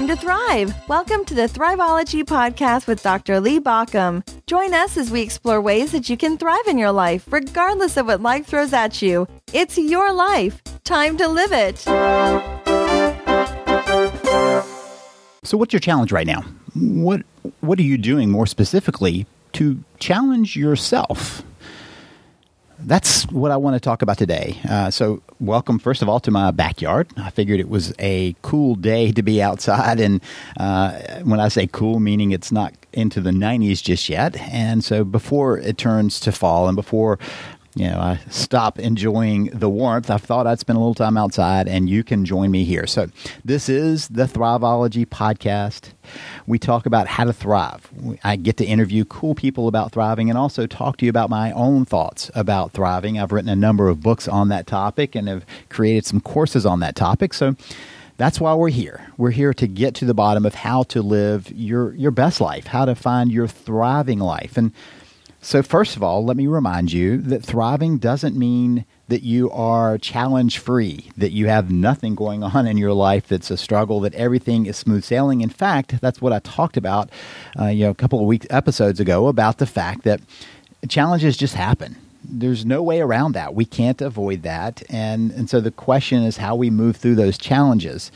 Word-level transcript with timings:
time 0.00 0.08
to 0.08 0.16
thrive. 0.16 0.88
Welcome 0.88 1.26
to 1.26 1.34
the 1.34 1.46
Thriveology 1.46 2.24
Podcast 2.24 2.86
with 2.86 3.02
Dr. 3.02 3.38
Lee 3.38 3.60
Baucom. 3.60 4.24
Join 4.46 4.72
us 4.72 4.96
as 4.96 5.10
we 5.10 5.20
explore 5.20 5.60
ways 5.60 5.92
that 5.92 6.08
you 6.08 6.16
can 6.16 6.38
thrive 6.38 6.66
in 6.68 6.78
your 6.78 6.90
life, 6.90 7.30
regardless 7.30 7.98
of 7.98 8.06
what 8.06 8.22
life 8.22 8.46
throws 8.46 8.72
at 8.72 9.02
you. 9.02 9.28
It's 9.52 9.76
your 9.76 10.10
life. 10.14 10.62
Time 10.84 11.18
to 11.18 11.28
live 11.28 11.52
it. 11.52 11.80
So, 15.44 15.58
what's 15.58 15.74
your 15.74 15.80
challenge 15.80 16.12
right 16.12 16.26
now? 16.26 16.46
What 16.74 17.22
What 17.60 17.78
are 17.78 17.82
you 17.82 17.98
doing 17.98 18.30
more 18.30 18.46
specifically 18.46 19.26
to 19.52 19.84
challenge 19.98 20.56
yourself? 20.56 21.42
That's 22.84 23.24
what 23.30 23.50
I 23.50 23.56
want 23.56 23.74
to 23.74 23.80
talk 23.80 24.02
about 24.02 24.18
today. 24.18 24.58
Uh, 24.68 24.90
so, 24.90 25.22
welcome, 25.38 25.78
first 25.78 26.02
of 26.02 26.08
all, 26.08 26.20
to 26.20 26.30
my 26.30 26.50
backyard. 26.50 27.08
I 27.16 27.30
figured 27.30 27.60
it 27.60 27.68
was 27.68 27.94
a 27.98 28.34
cool 28.42 28.74
day 28.74 29.12
to 29.12 29.22
be 29.22 29.42
outside. 29.42 30.00
And 30.00 30.20
uh, 30.58 30.92
when 31.22 31.40
I 31.40 31.48
say 31.48 31.66
cool, 31.66 32.00
meaning 32.00 32.32
it's 32.32 32.50
not 32.52 32.74
into 32.92 33.20
the 33.20 33.30
90s 33.30 33.82
just 33.82 34.08
yet. 34.08 34.36
And 34.36 34.82
so, 34.82 35.04
before 35.04 35.58
it 35.58 35.78
turns 35.78 36.20
to 36.20 36.32
fall 36.32 36.68
and 36.68 36.76
before 36.76 37.18
you 37.76 37.86
know, 37.86 37.98
I 37.98 38.20
stop 38.30 38.78
enjoying 38.80 39.44
the 39.46 39.68
warmth. 39.68 40.10
I 40.10 40.16
thought 40.16 40.46
I'd 40.46 40.58
spend 40.58 40.76
a 40.76 40.80
little 40.80 40.94
time 40.94 41.16
outside, 41.16 41.68
and 41.68 41.88
you 41.88 42.02
can 42.02 42.24
join 42.24 42.50
me 42.50 42.64
here. 42.64 42.86
So, 42.86 43.08
this 43.44 43.68
is 43.68 44.08
the 44.08 44.26
Thriveology 44.26 45.06
podcast. 45.06 45.92
We 46.48 46.58
talk 46.58 46.84
about 46.84 47.06
how 47.06 47.24
to 47.24 47.32
thrive. 47.32 47.88
I 48.24 48.34
get 48.34 48.56
to 48.56 48.64
interview 48.64 49.04
cool 49.04 49.36
people 49.36 49.68
about 49.68 49.92
thriving 49.92 50.28
and 50.28 50.36
also 50.36 50.66
talk 50.66 50.96
to 50.98 51.04
you 51.04 51.10
about 51.10 51.30
my 51.30 51.52
own 51.52 51.84
thoughts 51.84 52.28
about 52.34 52.72
thriving. 52.72 53.20
I've 53.20 53.30
written 53.30 53.50
a 53.50 53.56
number 53.56 53.88
of 53.88 54.00
books 54.00 54.26
on 54.26 54.48
that 54.48 54.66
topic 54.66 55.14
and 55.14 55.28
have 55.28 55.46
created 55.68 56.04
some 56.04 56.20
courses 56.20 56.66
on 56.66 56.80
that 56.80 56.96
topic. 56.96 57.32
So, 57.32 57.54
that's 58.16 58.40
why 58.40 58.52
we're 58.52 58.68
here. 58.68 59.06
We're 59.16 59.30
here 59.30 59.54
to 59.54 59.66
get 59.66 59.94
to 59.94 60.04
the 60.04 60.12
bottom 60.12 60.44
of 60.44 60.54
how 60.54 60.82
to 60.84 61.00
live 61.02 61.50
your 61.52 61.94
your 61.94 62.10
best 62.10 62.40
life, 62.40 62.66
how 62.66 62.84
to 62.84 62.94
find 62.96 63.30
your 63.30 63.46
thriving 63.46 64.18
life. 64.18 64.56
And 64.58 64.72
so, 65.42 65.62
first 65.62 65.96
of 65.96 66.02
all, 66.02 66.22
let 66.22 66.36
me 66.36 66.46
remind 66.46 66.92
you 66.92 67.16
that 67.16 67.42
thriving 67.42 67.96
doesn't 67.96 68.36
mean 68.36 68.84
that 69.08 69.22
you 69.22 69.50
are 69.50 69.96
challenge 69.96 70.58
free, 70.58 71.10
that 71.16 71.32
you 71.32 71.46
have 71.46 71.70
nothing 71.70 72.14
going 72.14 72.44
on 72.44 72.66
in 72.66 72.76
your 72.76 72.92
life 72.92 73.26
that's 73.26 73.50
a 73.50 73.56
struggle, 73.56 74.00
that 74.00 74.14
everything 74.14 74.66
is 74.66 74.76
smooth 74.76 75.02
sailing. 75.02 75.40
In 75.40 75.48
fact, 75.48 75.98
that's 76.02 76.20
what 76.20 76.34
I 76.34 76.40
talked 76.40 76.76
about, 76.76 77.08
uh, 77.58 77.66
you 77.66 77.84
know, 77.84 77.90
a 77.90 77.94
couple 77.94 78.20
of 78.20 78.26
weeks 78.26 78.46
episodes 78.50 79.00
ago 79.00 79.28
about 79.28 79.56
the 79.56 79.66
fact 79.66 80.04
that 80.04 80.20
challenges 80.88 81.38
just 81.38 81.54
happen. 81.54 81.96
There's 82.22 82.66
no 82.66 82.82
way 82.82 83.00
around 83.00 83.32
that. 83.32 83.54
We 83.54 83.64
can't 83.64 84.02
avoid 84.02 84.42
that, 84.42 84.82
and 84.90 85.30
and 85.30 85.48
so 85.48 85.58
the 85.62 85.70
question 85.70 86.22
is 86.22 86.36
how 86.36 86.54
we 86.54 86.68
move 86.68 86.96
through 86.96 87.14
those 87.14 87.38
challenges. 87.38 88.12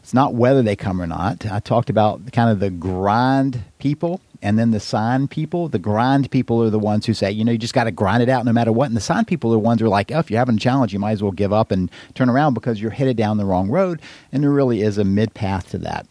It's 0.00 0.14
not 0.14 0.32
whether 0.32 0.62
they 0.62 0.76
come 0.76 1.02
or 1.02 1.08
not. 1.08 1.44
I 1.44 1.58
talked 1.58 1.90
about 1.90 2.32
kind 2.32 2.50
of 2.50 2.60
the 2.60 2.70
grind 2.70 3.64
people 3.80 4.20
and 4.42 4.58
then 4.58 4.70
the 4.70 4.80
sign 4.80 5.28
people. 5.28 5.68
The 5.68 5.78
grind 5.78 6.30
people 6.30 6.62
are 6.62 6.70
the 6.70 6.78
ones 6.78 7.06
who 7.06 7.14
say, 7.14 7.30
you 7.30 7.44
know, 7.44 7.52
you 7.52 7.58
just 7.58 7.74
got 7.74 7.84
to 7.84 7.90
grind 7.90 8.22
it 8.22 8.28
out 8.28 8.44
no 8.44 8.52
matter 8.52 8.72
what. 8.72 8.86
And 8.86 8.96
the 8.96 9.00
sign 9.00 9.24
people 9.24 9.50
are 9.50 9.54
the 9.54 9.58
ones 9.58 9.80
who 9.80 9.86
are 9.86 9.90
like, 9.90 10.12
oh, 10.12 10.18
if 10.18 10.30
you're 10.30 10.38
having 10.38 10.56
a 10.56 10.60
challenge, 10.60 10.92
you 10.92 10.98
might 10.98 11.12
as 11.12 11.22
well 11.22 11.32
give 11.32 11.52
up 11.52 11.70
and 11.70 11.90
turn 12.14 12.28
around 12.28 12.54
because 12.54 12.80
you're 12.80 12.90
headed 12.90 13.16
down 13.16 13.36
the 13.36 13.44
wrong 13.44 13.68
road. 13.68 14.00
And 14.32 14.42
there 14.42 14.50
really 14.50 14.82
is 14.82 14.98
a 14.98 15.04
mid 15.04 15.34
path 15.34 15.70
to 15.70 15.78
that. 15.78 16.06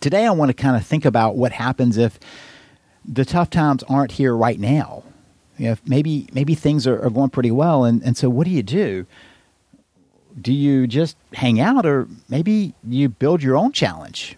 Today, 0.00 0.26
I 0.26 0.30
want 0.30 0.50
to 0.50 0.54
kind 0.54 0.76
of 0.76 0.86
think 0.86 1.04
about 1.04 1.36
what 1.36 1.52
happens 1.52 1.96
if 1.96 2.18
the 3.04 3.24
tough 3.24 3.50
times 3.50 3.82
aren't 3.84 4.12
here 4.12 4.36
right 4.36 4.58
now. 4.58 5.04
You 5.58 5.70
know, 5.70 5.76
maybe 5.86 6.28
maybe 6.32 6.54
things 6.54 6.86
are, 6.86 7.02
are 7.02 7.08
going 7.08 7.30
pretty 7.30 7.50
well, 7.50 7.84
and, 7.84 8.02
and 8.02 8.14
so 8.14 8.28
what 8.28 8.44
do 8.44 8.50
you 8.50 8.62
do? 8.62 9.06
do 10.40 10.52
you 10.52 10.86
just 10.86 11.16
hang 11.32 11.60
out 11.60 11.86
or 11.86 12.08
maybe 12.28 12.74
you 12.86 13.08
build 13.08 13.42
your 13.42 13.56
own 13.56 13.72
challenge? 13.72 14.36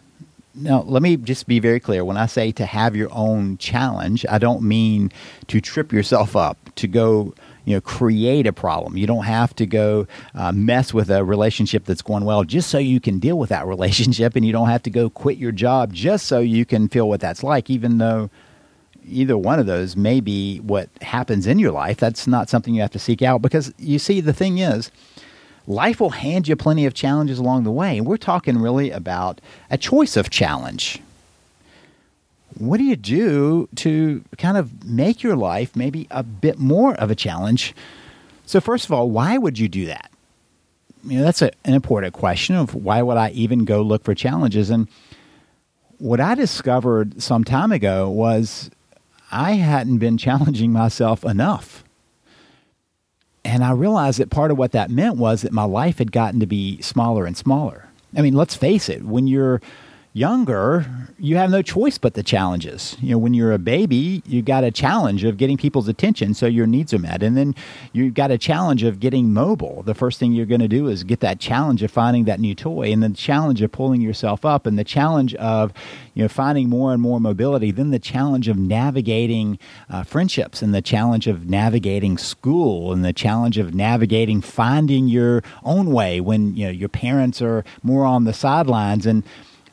Now, 0.61 0.83
let 0.83 1.03
me 1.03 1.17
just 1.17 1.47
be 1.47 1.61
very 1.61 1.81
clear. 1.81 2.05
When 2.05 2.17
I 2.17 2.27
say 2.27 2.51
to 2.53 2.67
have 2.67 2.97
your 2.97 3.09
own 3.13 3.59
challenge, 3.59 4.27
I 4.29 4.39
don't 4.39 4.63
mean 4.63 5.13
to 5.47 5.61
trip 5.61 5.93
yourself 5.93 6.35
up, 6.35 6.59
to 6.77 6.89
go, 6.89 7.33
you 7.65 7.77
know, 7.77 7.81
create 7.81 8.47
a 8.47 8.53
problem. 8.53 8.97
You 8.97 9.07
don't 9.07 9.25
have 9.25 9.55
to 9.57 9.67
go 9.67 10.07
uh, 10.35 10.53
mess 10.53 10.93
with 10.93 11.11
a 11.11 11.25
relationship 11.25 11.85
that's 11.85 12.03
going 12.03 12.25
well 12.25 12.43
just 12.45 12.71
so 12.71 12.79
you 12.79 13.01
can 13.01 13.19
deal 13.19 13.39
with 13.39 13.51
that 13.51 13.67
relationship, 13.75 14.35
and 14.35 14.45
you 14.45 14.53
don't 14.53 14.69
have 14.69 14.83
to 14.85 14.91
go 14.91 15.09
quit 15.09 15.39
your 15.39 15.53
job 15.53 15.93
just 15.93 16.27
so 16.27 16.41
you 16.41 16.65
can 16.65 16.89
feel 16.89 17.09
what 17.09 17.21
that's 17.21 17.43
like, 17.43 17.71
even 17.71 17.99
though 17.99 18.31
either 19.05 19.39
one 19.39 19.59
of 19.59 19.67
those 19.67 19.97
may 19.97 20.21
be 20.21 20.59
what 20.59 20.91
happens 21.01 21.47
in 21.47 21.59
your 21.59 21.73
life. 21.73 21.99
That's 21.99 22.27
not 22.27 22.51
something 22.51 22.75
you 22.75 22.83
have 22.83 22.91
to 22.91 22.99
seek 22.99 23.23
out 23.23 23.43
because 23.43 23.73
you 23.79 23.99
see, 23.99 24.21
the 24.21 24.33
thing 24.33 24.59
is, 24.59 24.91
life 25.69 26.01
will 26.01 26.11
hand 26.11 26.49
you 26.49 26.57
plenty 26.57 26.87
of 26.87 26.95
challenges 26.95 27.39
along 27.39 27.63
the 27.63 27.71
way. 27.71 27.99
And 27.99 28.07
we're 28.07 28.17
talking 28.17 28.59
really 28.59 28.91
about 28.91 29.41
a 29.71 29.77
choice 29.77 30.17
of 30.17 30.31
challenge. 30.31 31.01
What 32.57 32.79
do 32.79 32.85
you 32.85 32.97
do 32.97 33.69
to 33.77 34.25
kind 34.39 34.57
of 34.57 34.85
make 34.85 35.23
your 35.23 35.37
life 35.37 35.77
maybe 35.77 36.09
a 36.11 36.23
bit 36.23 36.59
more 36.59 36.95
of 36.95 37.11
a 37.11 37.15
challenge? 37.15 37.75
So, 38.47 38.61
first 38.61 38.87
of 38.87 38.93
all, 38.93 39.11
why 39.11 39.37
would 39.37 39.59
you 39.59 39.69
do 39.69 39.87
that? 39.87 40.11
You 41.05 41.19
know, 41.19 41.25
that's 41.25 41.43
a, 41.43 41.53
an 41.65 41.75
important 41.75 42.15
question 42.15 42.57
of 42.57 42.75
why 42.75 43.03
would 43.03 43.19
I 43.19 43.31
even 43.31 43.67
go 43.67 43.83
look 43.83 44.03
for 44.03 44.15
challenges? 44.15 44.71
And 44.71 44.89
what 45.99 46.19
I 46.19 46.35
discovered 46.35 47.23
some 47.23 47.45
time 47.45 47.73
ago 47.73 48.09
was 48.09 48.71
I 49.31 49.53
hadn't 49.53 49.99
been 49.99 50.17
challenging 50.19 50.73
myself 50.73 51.25
enough. 51.25 51.85
And 53.49 53.65
I 53.65 53.71
realized 53.71 54.19
that 54.19 54.29
part 54.29 54.51
of 54.51 54.59
what 54.59 54.73
that 54.73 54.91
meant 54.91 55.17
was 55.17 55.41
that 55.41 55.53
my 55.53 55.65
life 55.65 55.97
had 55.99 56.13
gotten 56.13 56.39
to 56.41 56.47
be 56.47 56.83
smaller 56.83 57.25
and 57.25 57.35
smaller. 57.35 57.89
I 58.15 58.21
mean, 58.21 58.35
let's 58.35 58.55
face 58.55 58.91
it, 58.91 59.03
when 59.05 59.27
you're 59.27 59.63
younger, 60.19 60.85
you 61.21 61.37
have 61.37 61.51
no 61.51 61.63
choice 61.63 61.97
but 61.97 62.15
the 62.15 62.23
challenges. 62.23 62.97
You 63.01 63.13
know, 63.13 63.19
when 63.19 63.35
you're 63.35 63.53
a 63.53 63.59
baby, 63.59 64.23
you 64.27 64.43
got 64.43 64.65
a 64.65 64.71
challenge 64.71 65.25
of 65.25 65.37
getting 65.37 65.57
people's 65.57 65.89
attention 65.89 66.35
so 66.35 66.47
your 66.47 66.67
needs 66.67 66.93
are 66.93 66.99
met. 66.99 67.23
And 67.23 67.37
then 67.37 67.55
you've 67.93 68.15
got 68.15 68.31
a 68.31 68.39
challenge 68.39 68.83
of 68.83 69.01
getting 69.01 69.33
mobile. 69.33 69.83
The 69.85 69.95
first 69.95 70.19
thing 70.19 70.33
you're 70.33 70.47
going 70.47 70.61
to 70.61 70.69
do 70.69 70.89
is 70.89 71.05
get 71.05 71.21
that 71.21 71.41
challenge 71.41 71.83
of 71.83 71.91
finding 71.91 72.25
that 72.25 72.41
new 72.41 72.55
toy 72.55 72.93
and 72.93 73.03
the 73.03 73.11
challenge 73.11 73.63
of 73.63 73.73
pulling 73.73 74.01
yourself 74.01 74.45
up 74.45 74.67
and 74.67 74.79
the 74.79 74.85
challenge 74.85 75.35
of, 75.37 75.73
you 76.15 76.23
know, 76.23 76.29
finding 76.29 76.69
more 76.69 76.93
and 76.93 77.01
more 77.01 77.21
mobility. 77.21 77.71
Then 77.71 77.91
the 77.91 77.99
challenge 77.99 78.49
of 78.49 78.57
navigating 78.57 79.59
uh, 79.89 80.03
friendships 80.03 80.63
and 80.63 80.75
the 80.75 80.83
challenge 80.83 81.27
of 81.27 81.49
navigating 81.49 82.19
school 82.19 82.93
and 82.93 83.05
the 83.05 83.13
challenge 83.13 83.59
of 83.59 83.75
navigating 83.75 84.41
finding 84.41 85.09
your 85.09 85.43
own 85.63 85.93
way 85.93 86.21
when, 86.21 86.57
you 86.57 86.67
know, 86.67 86.73
your 86.73 86.89
parents 86.89 87.41
are 87.41 87.65
more 87.83 88.05
on 88.05 88.25
the 88.25 88.33
sidelines 88.33 89.07
and, 89.07 89.23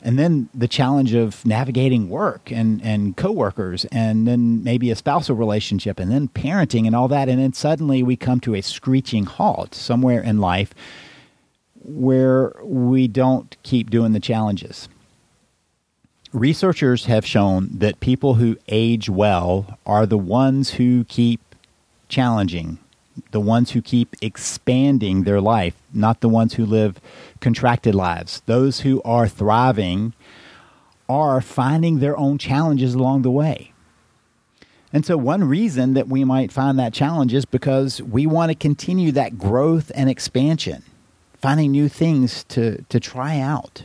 and 0.06 0.20
then 0.20 0.48
the 0.54 0.68
challenge 0.68 1.14
of 1.14 1.44
navigating 1.44 2.08
work 2.08 2.52
and, 2.52 2.80
and 2.84 3.16
coworkers 3.16 3.84
and 3.86 4.24
then 4.24 4.62
maybe 4.62 4.92
a 4.92 4.94
spousal 4.94 5.34
relationship 5.34 5.98
and 5.98 6.12
then 6.12 6.28
parenting 6.28 6.86
and 6.86 6.94
all 6.94 7.08
that. 7.08 7.28
And 7.28 7.40
then 7.40 7.52
suddenly 7.52 8.04
we 8.04 8.14
come 8.14 8.38
to 8.40 8.54
a 8.54 8.60
screeching 8.60 9.24
halt 9.24 9.74
somewhere 9.74 10.22
in 10.22 10.38
life 10.38 10.72
where 11.82 12.54
we 12.62 13.08
don't 13.08 13.56
keep 13.64 13.90
doing 13.90 14.12
the 14.12 14.20
challenges. 14.20 14.88
Researchers 16.32 17.06
have 17.06 17.26
shown 17.26 17.70
that 17.72 17.98
people 17.98 18.34
who 18.34 18.56
age 18.68 19.10
well 19.10 19.76
are 19.84 20.06
the 20.06 20.18
ones 20.18 20.74
who 20.74 21.02
keep 21.02 21.40
challenging 22.08 22.78
the 23.30 23.40
ones 23.40 23.72
who 23.72 23.82
keep 23.82 24.14
expanding 24.20 25.24
their 25.24 25.40
life, 25.40 25.74
not 25.92 26.20
the 26.20 26.28
ones 26.28 26.54
who 26.54 26.66
live 26.66 27.00
contracted 27.40 27.94
lives. 27.94 28.42
Those 28.46 28.80
who 28.80 29.02
are 29.02 29.28
thriving 29.28 30.12
are 31.08 31.40
finding 31.40 31.98
their 31.98 32.16
own 32.16 32.38
challenges 32.38 32.94
along 32.94 33.22
the 33.22 33.30
way. 33.30 33.72
And 34.92 35.04
so, 35.04 35.16
one 35.16 35.44
reason 35.44 35.94
that 35.94 36.08
we 36.08 36.24
might 36.24 36.52
find 36.52 36.78
that 36.78 36.94
challenge 36.94 37.34
is 37.34 37.44
because 37.44 38.00
we 38.00 38.26
want 38.26 38.50
to 38.50 38.54
continue 38.54 39.12
that 39.12 39.38
growth 39.38 39.90
and 39.94 40.08
expansion, 40.08 40.82
finding 41.34 41.72
new 41.72 41.88
things 41.88 42.44
to, 42.44 42.82
to 42.84 43.00
try 43.00 43.38
out 43.40 43.84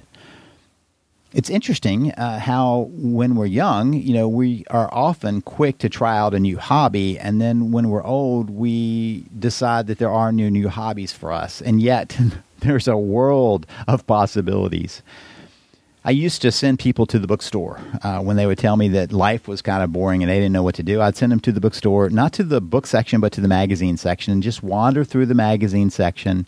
it's 1.34 1.50
interesting 1.50 2.12
uh, 2.14 2.40
how 2.40 2.90
when 2.92 3.36
we're 3.36 3.46
young, 3.46 3.94
you 3.94 4.14
know, 4.14 4.28
we 4.28 4.66
are 4.70 4.90
often 4.94 5.42
quick 5.42 5.78
to 5.80 5.90
try 5.90 6.18
out 6.18 6.34
a 6.34 6.40
new 6.40 6.58
hobby, 6.58 7.18
and 7.18 7.40
then 7.40 7.72
when 7.72 7.90
we're 7.90 8.04
old, 8.04 8.50
we 8.50 9.26
decide 9.38 9.88
that 9.88 9.98
there 9.98 10.12
are 10.12 10.32
new 10.32 10.52
new 10.52 10.68
hobbies 10.68 11.14
for 11.14 11.32
us, 11.32 11.62
and 11.62 11.82
yet 11.82 12.18
there's 12.60 12.88
a 12.88 12.98
world 12.98 13.66
of 13.88 14.06
possibilities. 14.08 15.02
I 16.04 16.10
used 16.10 16.42
to 16.42 16.52
send 16.52 16.80
people 16.80 17.06
to 17.06 17.20
the 17.20 17.28
bookstore 17.28 17.80
uh, 18.02 18.22
when 18.22 18.36
they 18.36 18.48
would 18.48 18.58
tell 18.58 18.76
me 18.76 18.88
that 18.90 19.14
life 19.14 19.48
was 19.48 19.62
kind 19.62 19.84
of 19.84 19.94
boring 19.94 20.24
and 20.24 20.32
they 20.32 20.38
didn't 20.38 20.52
know 20.52 20.64
what 20.64 20.74
to 20.76 20.84
do. 20.84 21.00
I'd 21.00 21.16
send 21.16 21.32
them 21.32 21.40
to 21.42 21.52
the 21.52 21.62
bookstore, 21.62 22.10
not 22.10 22.34
to 22.34 22.44
the 22.44 22.60
book 22.60 22.88
section, 22.88 23.22
but 23.22 23.32
to 23.34 23.42
the 23.42 23.48
magazine 23.48 23.98
section, 23.98 24.34
and 24.34 24.42
just 24.42 24.64
wander 24.64 25.04
through 25.04 25.28
the 25.28 25.36
magazine 25.36 25.92
section 25.92 26.48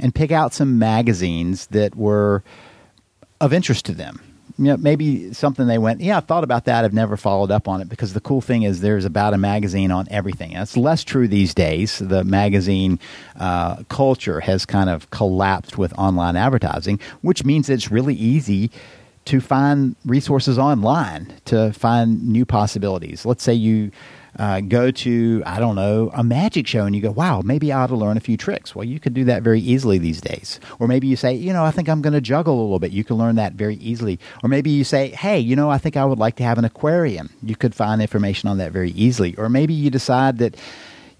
and 0.00 0.14
pick 0.14 0.32
out 0.32 0.54
some 0.54 0.78
magazines 0.78 1.66
that 1.66 1.94
were 1.96 2.42
of 3.44 3.52
interest 3.52 3.84
to 3.86 3.92
them. 3.92 4.20
You 4.56 4.66
know, 4.66 4.76
maybe 4.76 5.32
something 5.32 5.66
they 5.66 5.78
went, 5.78 6.00
yeah, 6.00 6.18
I 6.18 6.20
thought 6.20 6.44
about 6.44 6.64
that. 6.66 6.84
I've 6.84 6.92
never 6.92 7.16
followed 7.16 7.50
up 7.50 7.66
on 7.66 7.80
it 7.80 7.88
because 7.88 8.12
the 8.12 8.20
cool 8.20 8.40
thing 8.40 8.62
is 8.62 8.80
there's 8.80 9.04
about 9.04 9.34
a 9.34 9.38
magazine 9.38 9.90
on 9.90 10.06
everything. 10.10 10.54
That's 10.54 10.76
less 10.76 11.02
true 11.02 11.26
these 11.26 11.54
days. 11.54 11.98
The 11.98 12.22
magazine 12.22 13.00
uh, 13.38 13.82
culture 13.88 14.40
has 14.40 14.64
kind 14.64 14.88
of 14.88 15.10
collapsed 15.10 15.76
with 15.76 15.92
online 15.98 16.36
advertising, 16.36 17.00
which 17.22 17.44
means 17.44 17.68
it's 17.68 17.90
really 17.90 18.14
easy 18.14 18.70
to 19.24 19.40
find 19.40 19.96
resources 20.04 20.58
online 20.58 21.32
to 21.46 21.72
find 21.72 22.28
new 22.28 22.44
possibilities. 22.44 23.26
Let's 23.26 23.42
say 23.42 23.54
you 23.54 23.90
uh, 24.38 24.60
go 24.60 24.90
to, 24.90 25.42
I 25.46 25.58
don't 25.58 25.76
know, 25.76 26.10
a 26.14 26.24
magic 26.24 26.66
show 26.66 26.84
and 26.84 26.94
you 26.94 27.02
go, 27.02 27.10
wow, 27.10 27.40
maybe 27.44 27.72
I 27.72 27.82
ought 27.82 27.88
to 27.88 27.96
learn 27.96 28.16
a 28.16 28.20
few 28.20 28.36
tricks. 28.36 28.74
Well, 28.74 28.84
you 28.84 28.98
could 28.98 29.14
do 29.14 29.24
that 29.24 29.42
very 29.42 29.60
easily 29.60 29.98
these 29.98 30.20
days. 30.20 30.60
Or 30.78 30.88
maybe 30.88 31.06
you 31.06 31.16
say, 31.16 31.34
you 31.34 31.52
know, 31.52 31.64
I 31.64 31.70
think 31.70 31.88
I'm 31.88 32.02
going 32.02 32.14
to 32.14 32.20
juggle 32.20 32.60
a 32.60 32.62
little 32.62 32.78
bit. 32.78 32.92
You 32.92 33.04
can 33.04 33.16
learn 33.16 33.36
that 33.36 33.54
very 33.54 33.76
easily. 33.76 34.18
Or 34.42 34.48
maybe 34.48 34.70
you 34.70 34.84
say, 34.84 35.08
hey, 35.10 35.38
you 35.38 35.56
know, 35.56 35.70
I 35.70 35.78
think 35.78 35.96
I 35.96 36.04
would 36.04 36.18
like 36.18 36.36
to 36.36 36.42
have 36.42 36.58
an 36.58 36.64
aquarium. 36.64 37.30
You 37.42 37.56
could 37.56 37.74
find 37.74 38.02
information 38.02 38.48
on 38.48 38.58
that 38.58 38.72
very 38.72 38.90
easily. 38.92 39.34
Or 39.36 39.48
maybe 39.48 39.74
you 39.74 39.90
decide 39.90 40.38
that, 40.38 40.56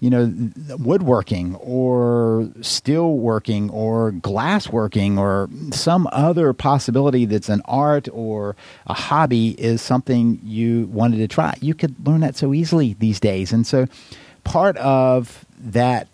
you 0.05 0.11
know, 0.11 0.31
woodworking 0.77 1.55
or 1.55 2.47
steel 2.61 3.17
working 3.17 3.71
or 3.71 4.11
glass 4.11 4.69
working 4.69 5.17
or 5.17 5.49
some 5.71 6.07
other 6.11 6.53
possibility 6.53 7.25
that's 7.25 7.49
an 7.49 7.63
art 7.65 8.07
or 8.13 8.55
a 8.85 8.93
hobby 8.93 9.59
is 9.59 9.81
something 9.81 10.39
you 10.43 10.85
wanted 10.91 11.17
to 11.17 11.27
try. 11.27 11.57
You 11.59 11.73
could 11.73 11.95
learn 12.05 12.19
that 12.19 12.35
so 12.35 12.53
easily 12.53 12.93
these 12.99 13.19
days. 13.19 13.51
And 13.51 13.65
so 13.65 13.87
part 14.43 14.77
of 14.77 15.43
that 15.57 16.07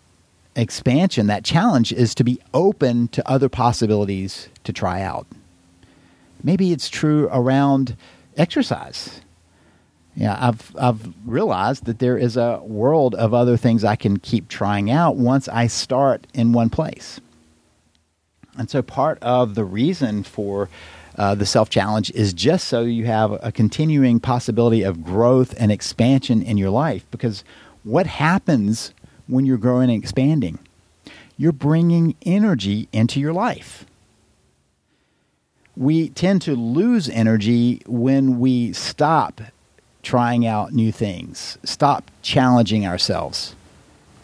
expansion, 0.56 1.28
that 1.28 1.44
challenge, 1.44 1.92
is 1.92 2.16
to 2.16 2.24
be 2.24 2.40
open 2.54 3.10
to 3.10 3.30
other 3.30 3.50
possibilities 3.50 4.48
to 4.64 4.72
try 4.72 5.02
out. 5.02 5.28
Maybe 6.42 6.72
it's 6.72 6.88
true 6.88 7.28
around 7.30 7.98
exercise 8.38 9.20
yeah, 10.16 10.38
I've 10.40 10.76
I've 10.78 11.14
realized 11.26 11.86
that 11.86 12.00
there 12.00 12.18
is 12.18 12.36
a 12.36 12.60
world 12.64 13.16
of 13.16 13.34
other 13.34 13.56
things 13.58 13.84
I 13.84 13.96
can 13.96 14.20
keep 14.20 14.50
trying 14.50 14.92
out 14.92 15.16
once 15.16 15.48
I 15.48 15.68
start 15.68 16.28
in 16.34 16.52
one 16.52 16.70
place. 16.70 17.22
And 18.58 18.70
so 18.70 18.82
part 18.82 19.20
of 19.22 19.56
the 19.56 19.64
reason 19.64 20.24
for 20.24 20.68
uh, 21.18 21.36
the 21.36 21.46
self 21.46 21.70
challenge 21.70 22.12
is 22.12 22.34
just 22.34 22.68
so 22.68 22.82
you 22.82 23.06
have 23.06 23.40
a 23.42 23.52
continuing 23.52 24.20
possibility 24.20 24.84
of 24.84 25.04
growth 25.04 25.54
and 25.58 25.72
expansion 25.72 26.42
in 26.42 26.58
your 26.58 26.70
life. 26.70 27.06
Because 27.10 27.44
what 27.84 28.06
happens 28.06 28.94
when 29.28 29.46
you're 29.46 29.58
growing 29.58 29.90
and 29.90 30.04
expanding? 30.04 30.60
You're 31.38 31.54
bringing 31.54 32.16
energy 32.26 32.90
into 32.92 33.20
your 33.20 33.34
life. 33.34 33.86
We 35.78 36.10
tend 36.10 36.42
to 36.44 36.56
lose 36.56 37.08
energy 37.08 37.82
when 37.86 38.40
we 38.40 38.74
stop 38.74 39.42
trying 40.02 40.46
out 40.46 40.74
new 40.74 40.92
things. 40.92 41.58
Stop 41.64 42.10
challenging 42.22 42.86
ourselves. 42.86 43.56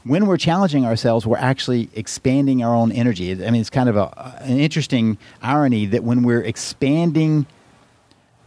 When 0.04 0.26
we're 0.26 0.38
challenging 0.38 0.86
ourselves, 0.86 1.28
we're 1.28 1.38
actually 1.38 1.90
expanding 1.94 2.64
our 2.64 2.74
own 2.74 2.92
energy. 2.92 3.32
I 3.32 3.52
mean, 3.52 3.60
it's 3.60 3.70
kind 3.70 3.90
of 3.90 3.98
a, 3.98 4.38
an 4.42 4.58
interesting 4.60 5.18
irony 5.42 5.86
that 5.88 6.04
when 6.04 6.24
we're 6.24 6.42
expanding, 6.42 7.46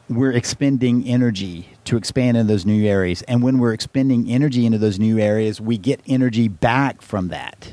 we're 0.08 0.32
expending 0.32 1.06
energy 1.06 1.68
to 1.84 1.96
expand 1.96 2.36
in 2.36 2.46
those 2.46 2.64
new 2.64 2.86
areas. 2.86 3.22
And 3.22 3.42
when 3.42 3.58
we're 3.58 3.74
expending 3.74 4.30
energy 4.30 4.64
into 4.64 4.78
those 4.78 4.98
new 4.98 5.18
areas, 5.18 5.60
we 5.60 5.76
get 5.76 6.00
energy 6.06 6.48
back 6.48 7.02
from 7.02 7.28
that. 7.28 7.72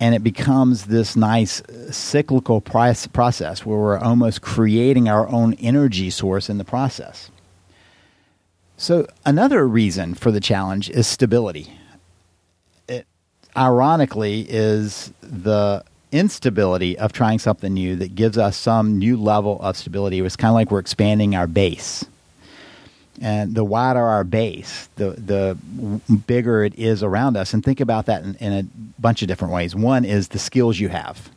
And 0.00 0.14
it 0.14 0.22
becomes 0.22 0.84
this 0.84 1.16
nice 1.16 1.60
uh, 1.62 1.90
cyclical 1.90 2.60
process 2.60 3.66
where 3.66 3.78
we're 3.78 3.98
almost 3.98 4.42
creating 4.42 5.08
our 5.08 5.28
own 5.28 5.54
energy 5.54 6.10
source 6.10 6.48
in 6.48 6.58
the 6.58 6.64
process. 6.64 7.30
So, 8.80 9.08
another 9.26 9.66
reason 9.66 10.14
for 10.14 10.30
the 10.30 10.38
challenge 10.38 10.88
is 10.88 11.08
stability. 11.08 11.72
It 12.86 13.08
ironically 13.56 14.46
is 14.48 15.12
the 15.20 15.82
instability 16.12 16.96
of 16.96 17.12
trying 17.12 17.40
something 17.40 17.74
new 17.74 17.96
that 17.96 18.14
gives 18.14 18.38
us 18.38 18.56
some 18.56 18.96
new 18.96 19.16
level 19.16 19.60
of 19.62 19.76
stability. 19.76 20.20
It's 20.20 20.36
kind 20.36 20.50
of 20.50 20.54
like 20.54 20.70
we're 20.70 20.78
expanding 20.78 21.34
our 21.34 21.48
base. 21.48 22.04
And 23.20 23.56
the 23.56 23.64
wider 23.64 23.98
our 23.98 24.22
base, 24.22 24.88
the 24.94 25.10
the 25.10 25.58
bigger 26.28 26.62
it 26.62 26.78
is 26.78 27.02
around 27.02 27.36
us. 27.36 27.52
And 27.52 27.64
think 27.64 27.80
about 27.80 28.06
that 28.06 28.22
in, 28.22 28.36
in 28.36 28.52
a 28.52 28.62
bunch 29.00 29.22
of 29.22 29.28
different 29.28 29.52
ways. 29.52 29.74
One 29.74 30.04
is 30.04 30.28
the 30.28 30.38
skills 30.38 30.78
you 30.78 30.88
have. 30.90 31.28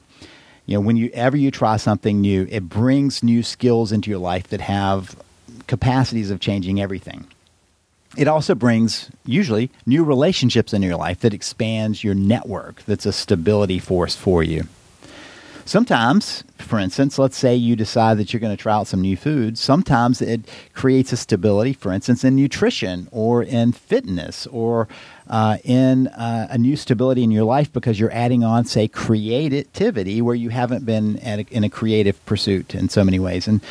You 0.67 0.75
know, 0.75 0.81
when 0.81 0.95
you 0.95 1.09
you 1.11 1.49
try 1.49 1.77
something 1.77 2.21
new, 2.21 2.47
it 2.51 2.69
brings 2.69 3.23
new 3.23 3.41
skills 3.41 3.91
into 3.91 4.11
your 4.11 4.19
life 4.19 4.47
that 4.49 4.61
have 4.61 5.15
capacities 5.71 6.29
of 6.29 6.41
changing 6.41 6.81
everything. 6.81 7.25
It 8.17 8.27
also 8.27 8.55
brings 8.55 9.09
usually 9.25 9.71
new 9.85 10.03
relationships 10.03 10.73
in 10.73 10.81
your 10.81 10.97
life 10.97 11.21
that 11.21 11.33
expands 11.33 12.03
your 12.03 12.13
network. 12.13 12.83
That's 12.83 13.05
a 13.05 13.13
stability 13.13 13.79
force 13.79 14.13
for 14.13 14.43
you. 14.43 14.67
Sometimes, 15.63 16.43
for 16.57 16.77
instance, 16.77 17.17
let's 17.17 17.37
say 17.37 17.55
you 17.55 17.77
decide 17.77 18.17
that 18.17 18.33
you're 18.33 18.41
going 18.41 18.57
to 18.57 18.61
try 18.61 18.73
out 18.73 18.87
some 18.87 18.99
new 18.99 19.15
foods. 19.15 19.61
Sometimes 19.61 20.21
it 20.21 20.41
creates 20.73 21.13
a 21.13 21.17
stability, 21.17 21.71
for 21.71 21.93
instance, 21.93 22.25
in 22.25 22.35
nutrition 22.35 23.07
or 23.11 23.41
in 23.41 23.71
fitness 23.71 24.45
or 24.47 24.89
uh, 25.29 25.59
in 25.63 26.07
uh, 26.07 26.47
a 26.49 26.57
new 26.57 26.75
stability 26.75 27.23
in 27.23 27.31
your 27.31 27.45
life 27.45 27.71
because 27.71 27.97
you're 27.97 28.11
adding 28.11 28.43
on, 28.43 28.65
say, 28.65 28.89
creativity 28.89 30.21
where 30.21 30.35
you 30.35 30.49
haven't 30.49 30.85
been 30.85 31.17
a, 31.23 31.45
in 31.49 31.63
a 31.63 31.69
creative 31.69 32.17
pursuit 32.25 32.75
in 32.75 32.89
so 32.89 33.05
many 33.05 33.19
ways. 33.19 33.47
And 33.47 33.61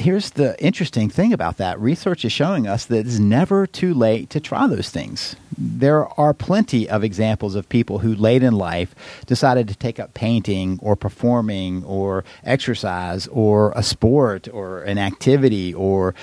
here's 0.00 0.30
the 0.30 0.60
interesting 0.62 1.08
thing 1.08 1.32
about 1.32 1.58
that 1.58 1.78
research 1.78 2.24
is 2.24 2.32
showing 2.32 2.66
us 2.66 2.86
that 2.86 3.06
it's 3.06 3.18
never 3.18 3.66
too 3.66 3.94
late 3.94 4.30
to 4.30 4.40
try 4.40 4.66
those 4.66 4.90
things. 4.90 5.36
There 5.56 6.08
are 6.18 6.32
plenty 6.32 6.88
of 6.88 7.04
examples 7.04 7.54
of 7.54 7.68
people 7.68 7.98
who 7.98 8.14
late 8.14 8.42
in 8.42 8.54
life 8.54 8.94
decided 9.26 9.68
to 9.68 9.74
take 9.74 10.00
up 10.00 10.14
painting 10.14 10.78
or 10.82 10.96
performing 10.96 11.84
or 11.84 12.24
exercise 12.44 13.26
or 13.28 13.72
a 13.76 13.82
sport 13.82 14.48
or 14.52 14.82
an 14.82 14.98
activity 14.98 15.74
or 15.74 16.14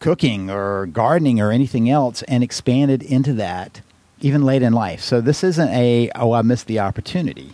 cooking 0.00 0.50
or 0.50 0.86
gardening 0.86 1.40
or 1.40 1.50
anything 1.50 1.90
else 1.90 2.22
and 2.22 2.42
expanded 2.42 3.02
into 3.02 3.32
that 3.34 3.82
even 4.20 4.42
late 4.42 4.62
in 4.62 4.72
life. 4.72 5.00
So 5.00 5.20
this 5.20 5.44
isn't 5.44 5.68
a, 5.68 6.10
oh, 6.16 6.32
I 6.32 6.42
missed 6.42 6.66
the 6.66 6.80
opportunity 6.80 7.52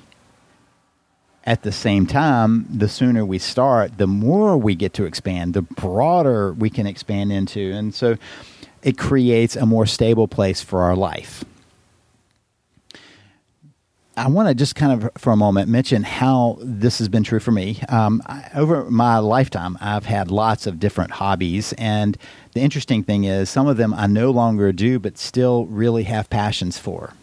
at 1.44 1.62
the 1.62 1.72
same 1.72 2.06
time, 2.06 2.66
the 2.70 2.88
sooner 2.88 3.24
we 3.24 3.38
start, 3.38 3.98
the 3.98 4.06
more 4.06 4.56
we 4.56 4.74
get 4.74 4.94
to 4.94 5.04
expand, 5.04 5.54
the 5.54 5.62
broader 5.62 6.52
we 6.54 6.70
can 6.70 6.86
expand 6.86 7.32
into. 7.32 7.70
And 7.72 7.94
so 7.94 8.16
it 8.82 8.96
creates 8.96 9.54
a 9.54 9.66
more 9.66 9.86
stable 9.86 10.26
place 10.26 10.62
for 10.62 10.82
our 10.82 10.96
life. 10.96 11.44
I 14.16 14.28
want 14.28 14.48
to 14.48 14.54
just 14.54 14.76
kind 14.76 15.02
of, 15.02 15.10
for 15.18 15.32
a 15.32 15.36
moment, 15.36 15.68
mention 15.68 16.04
how 16.04 16.58
this 16.60 16.98
has 16.98 17.08
been 17.08 17.24
true 17.24 17.40
for 17.40 17.50
me. 17.50 17.80
Um, 17.88 18.22
I, 18.26 18.48
over 18.54 18.88
my 18.88 19.18
lifetime, 19.18 19.76
I've 19.80 20.06
had 20.06 20.30
lots 20.30 20.68
of 20.68 20.78
different 20.78 21.10
hobbies. 21.10 21.72
And 21.78 22.16
the 22.52 22.60
interesting 22.60 23.02
thing 23.02 23.24
is, 23.24 23.50
some 23.50 23.66
of 23.66 23.76
them 23.76 23.92
I 23.92 24.06
no 24.06 24.30
longer 24.30 24.72
do, 24.72 25.00
but 25.00 25.18
still 25.18 25.66
really 25.66 26.04
have 26.04 26.30
passions 26.30 26.78
for. 26.78 27.14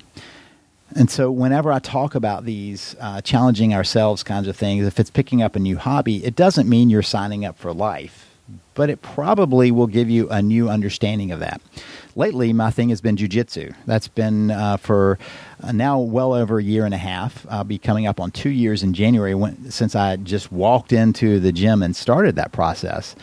And 0.96 1.10
so, 1.10 1.32
whenever 1.32 1.72
I 1.72 1.80
talk 1.80 2.16
about 2.16 2.46
these 2.46 2.96
uh, 3.00 3.22
challenging 3.22 3.74
ourselves 3.74 4.24
kinds 4.24 4.48
of 4.48 4.58
things, 4.58 4.86
if 4.86 5.00
it's 5.00 5.10
picking 5.10 5.42
up 5.42 5.56
a 5.56 5.60
new 5.60 5.78
hobby, 5.78 6.24
it 6.26 6.36
doesn't 6.36 6.68
mean 6.68 6.90
you're 6.90 7.02
signing 7.02 7.46
up 7.46 7.58
for 7.58 7.74
life, 7.74 8.30
but 8.74 8.90
it 8.90 9.02
probably 9.02 9.72
will 9.72 9.88
give 9.88 10.10
you 10.10 10.30
a 10.30 10.42
new 10.42 10.70
understanding 10.70 11.32
of 11.32 11.40
that. 11.40 11.62
Lately, 12.16 12.52
my 12.52 12.72
thing 12.72 12.90
has 12.90 13.00
been 13.00 13.16
jujitsu. 13.16 13.74
That's 13.86 14.10
been 14.10 14.52
uh, 14.52 14.78
for 14.78 15.18
uh, 15.64 15.72
now 15.72 16.00
well 16.00 16.34
over 16.34 16.60
a 16.60 16.64
year 16.64 16.84
and 16.84 16.94
a 16.94 16.98
half. 16.98 17.46
I'll 17.50 17.64
be 17.64 17.78
coming 17.78 18.06
up 18.06 18.20
on 18.20 18.32
two 18.32 18.50
years 18.50 18.84
in 18.84 18.94
January 18.94 19.34
when, 19.34 19.72
since 19.72 19.96
I 19.96 20.18
just 20.18 20.52
walked 20.52 20.92
into 20.92 21.40
the 21.40 21.54
gym 21.54 21.82
and 21.82 21.96
started 21.96 22.36
that 22.36 22.52
process. 22.52 23.16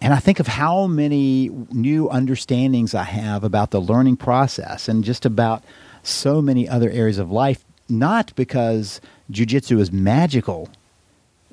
And 0.00 0.14
I 0.14 0.20
think 0.20 0.40
of 0.40 0.46
how 0.46 0.86
many 0.86 1.50
new 1.70 2.08
understandings 2.08 2.94
I 2.94 3.02
have 3.02 3.44
about 3.44 3.72
the 3.72 3.80
learning 3.80 4.16
process 4.16 4.88
and 4.88 5.04
just 5.04 5.26
about 5.26 5.62
so 6.08 6.42
many 6.42 6.68
other 6.68 6.90
areas 6.90 7.18
of 7.18 7.30
life, 7.30 7.64
not 7.88 8.34
because 8.36 9.00
jujitsu 9.30 9.80
is 9.80 9.92
magical, 9.92 10.68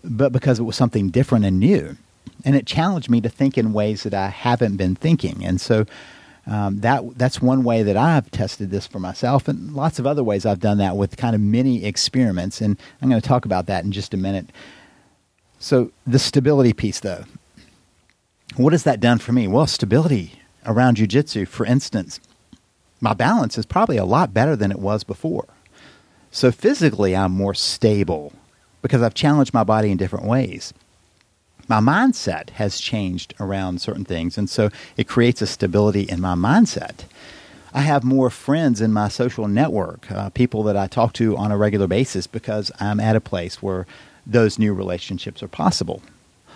but 0.03 0.31
because 0.31 0.59
it 0.59 0.63
was 0.63 0.75
something 0.75 1.09
different 1.09 1.45
and 1.45 1.59
new. 1.59 1.97
And 2.43 2.55
it 2.55 2.65
challenged 2.65 3.09
me 3.09 3.21
to 3.21 3.29
think 3.29 3.57
in 3.57 3.73
ways 3.73 4.03
that 4.03 4.13
I 4.13 4.27
haven't 4.27 4.77
been 4.77 4.95
thinking. 4.95 5.43
And 5.45 5.59
so 5.59 5.85
um, 6.47 6.81
that 6.81 7.17
that's 7.17 7.41
one 7.41 7.63
way 7.63 7.81
that 7.81 7.97
I've 7.97 8.29
tested 8.29 8.69
this 8.69 8.85
for 8.85 8.99
myself, 8.99 9.47
and 9.47 9.73
lots 9.73 9.97
of 9.97 10.05
other 10.05 10.23
ways 10.23 10.45
I've 10.45 10.59
done 10.59 10.77
that 10.77 10.95
with 10.95 11.17
kind 11.17 11.33
of 11.33 11.41
mini 11.41 11.83
experiments. 11.85 12.61
And 12.61 12.79
I'm 13.01 13.09
going 13.09 13.21
to 13.21 13.27
talk 13.27 13.45
about 13.45 13.65
that 13.65 13.83
in 13.83 13.91
just 13.91 14.13
a 14.13 14.17
minute. 14.17 14.51
So 15.57 15.91
the 16.05 16.19
stability 16.19 16.73
piece, 16.73 16.99
though, 16.99 17.25
what 18.57 18.73
has 18.73 18.83
that 18.83 18.99
done 18.99 19.17
for 19.17 19.31
me? 19.31 19.47
Well, 19.47 19.65
stability 19.65 20.39
around 20.65 20.97
jujitsu, 20.97 21.47
for 21.47 21.65
instance, 21.65 22.19
my 23.01 23.13
balance 23.13 23.57
is 23.57 23.65
probably 23.65 23.97
a 23.97 24.05
lot 24.05 24.33
better 24.33 24.55
than 24.55 24.71
it 24.71 24.79
was 24.79 25.03
before. 25.03 25.45
So 26.31 26.51
physically, 26.51 27.15
I'm 27.15 27.31
more 27.31 27.53
stable 27.53 28.33
because 28.81 29.01
I've 29.01 29.13
challenged 29.13 29.53
my 29.53 29.63
body 29.63 29.91
in 29.91 29.97
different 29.97 30.25
ways. 30.25 30.73
My 31.67 31.79
mindset 31.79 32.51
has 32.51 32.79
changed 32.79 33.33
around 33.39 33.81
certain 33.81 34.05
things, 34.05 34.37
and 34.37 34.49
so 34.49 34.69
it 34.97 35.07
creates 35.07 35.41
a 35.41 35.47
stability 35.47 36.01
in 36.01 36.21
my 36.21 36.35
mindset. 36.35 37.05
I 37.73 37.81
have 37.81 38.03
more 38.03 38.29
friends 38.29 38.81
in 38.81 38.93
my 38.93 39.07
social 39.07 39.47
network, 39.47 40.09
uh, 40.11 40.29
people 40.29 40.63
that 40.63 40.77
I 40.77 40.87
talk 40.87 41.13
to 41.13 41.35
on 41.35 41.51
a 41.51 41.57
regular 41.57 41.87
basis 41.87 42.27
because 42.27 42.71
I'm 42.79 42.99
at 42.99 43.15
a 43.15 43.21
place 43.21 43.61
where 43.61 43.87
those 44.25 44.59
new 44.59 44.73
relationships 44.73 45.43
are 45.43 45.47
possible. 45.47 46.01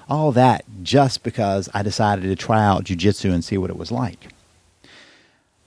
All 0.07 0.31
that 0.31 0.63
just 0.81 1.23
because 1.23 1.67
I 1.73 1.83
decided 1.83 2.23
to 2.23 2.35
try 2.35 2.63
out 2.63 2.85
jujitsu 2.85 3.33
and 3.33 3.43
see 3.43 3.57
what 3.57 3.69
it 3.69 3.77
was 3.77 3.91
like. 3.91 4.29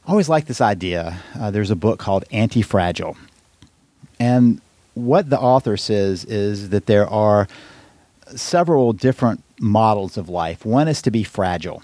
I 0.07 0.11
always 0.11 0.29
like 0.29 0.47
this 0.47 0.61
idea. 0.61 1.21
Uh, 1.39 1.51
there's 1.53 1.71
a 1.71 1.77
book 1.77 2.01
called 2.01 2.25
Anti 2.33 2.63
Fragile. 2.63 3.17
And 4.19 4.61
what 4.95 5.31
the 5.31 5.39
author 5.39 5.77
says 5.77 6.25
is 6.25 6.71
that 6.71 6.87
there 6.87 7.09
are 7.09 7.47
several 8.35 8.93
different 8.93 9.45
models 9.61 10.17
of 10.17 10.29
life. 10.29 10.67
One 10.67 10.89
is 10.89 11.03
to 11.03 11.11
be 11.11 11.23
fragile. 11.23 11.83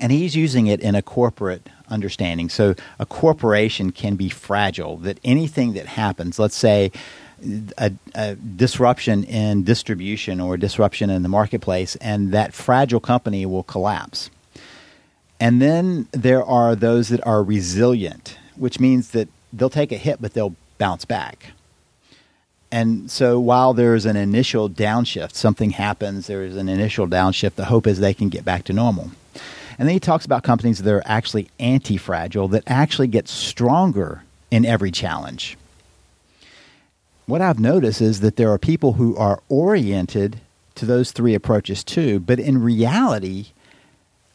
And 0.00 0.12
he's 0.12 0.36
using 0.36 0.68
it 0.68 0.80
in 0.80 0.94
a 0.94 1.02
corporate 1.02 1.68
understanding. 1.88 2.48
So 2.48 2.76
a 3.00 3.06
corporation 3.06 3.90
can 3.90 4.14
be 4.14 4.28
fragile, 4.28 4.96
that 4.98 5.18
anything 5.24 5.72
that 5.72 5.86
happens, 5.86 6.38
let's 6.38 6.56
say 6.56 6.92
a, 7.76 7.92
a, 8.14 8.36
disruption 8.36 9.24
in 9.24 9.64
distribution 9.64 10.40
or 10.40 10.56
disruption 10.56 11.10
in 11.10 11.24
the 11.24 11.28
marketplace, 11.28 11.96
and 11.96 12.30
that 12.32 12.54
fragile 12.54 13.00
company 13.00 13.44
will 13.46 13.64
collapse. 13.64 14.30
And 15.40 15.60
then 15.60 16.06
there 16.12 16.44
are 16.44 16.76
those 16.76 17.08
that 17.08 17.26
are 17.26 17.42
resilient, 17.42 18.38
which 18.56 18.78
means 18.78 19.10
that 19.10 19.28
they'll 19.52 19.70
take 19.70 19.90
a 19.90 19.96
hit, 19.96 20.20
but 20.20 20.34
they'll 20.34 20.54
bounce 20.76 21.06
back. 21.06 21.52
And 22.70 23.10
so 23.10 23.40
while 23.40 23.74
there's 23.74 24.06
an 24.06 24.16
initial 24.16 24.68
downshift, 24.70 25.32
something 25.32 25.70
happens, 25.70 26.26
there's 26.26 26.56
an 26.56 26.68
initial 26.68 27.08
downshift, 27.08 27.54
the 27.56 27.64
hope 27.64 27.86
is 27.86 27.98
they 27.98 28.14
can 28.14 28.28
get 28.28 28.44
back 28.44 28.64
to 28.64 28.72
normal. 28.72 29.10
And 29.78 29.88
then 29.88 29.94
he 29.94 30.00
talks 30.00 30.26
about 30.26 30.42
companies 30.42 30.82
that 30.82 30.92
are 30.92 31.02
actually 31.06 31.48
anti 31.58 31.96
fragile, 31.96 32.46
that 32.48 32.64
actually 32.66 33.08
get 33.08 33.26
stronger 33.26 34.22
in 34.50 34.66
every 34.66 34.90
challenge. 34.90 35.56
What 37.26 37.40
I've 37.40 37.58
noticed 37.58 38.00
is 38.00 38.20
that 38.20 38.36
there 38.36 38.50
are 38.52 38.58
people 38.58 38.94
who 38.94 39.16
are 39.16 39.42
oriented 39.48 40.40
to 40.74 40.84
those 40.84 41.12
three 41.12 41.34
approaches 41.34 41.82
too, 41.82 42.20
but 42.20 42.38
in 42.38 42.62
reality, 42.62 43.46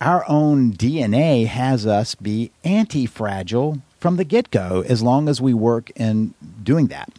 our 0.02 0.28
own 0.28 0.74
DNA 0.74 1.48
has 1.48 1.88
us 1.88 2.16
be 2.16 2.52
anti 2.64 3.06
fragile 3.06 3.82
from 4.00 4.18
the 4.18 4.24
get 4.24 4.52
go 4.52 4.84
as 4.88 5.02
long 5.02 5.28
as 5.28 5.42
we 5.42 5.54
work 5.54 5.90
in 5.96 6.34
doing 6.62 6.88
that. 6.88 7.10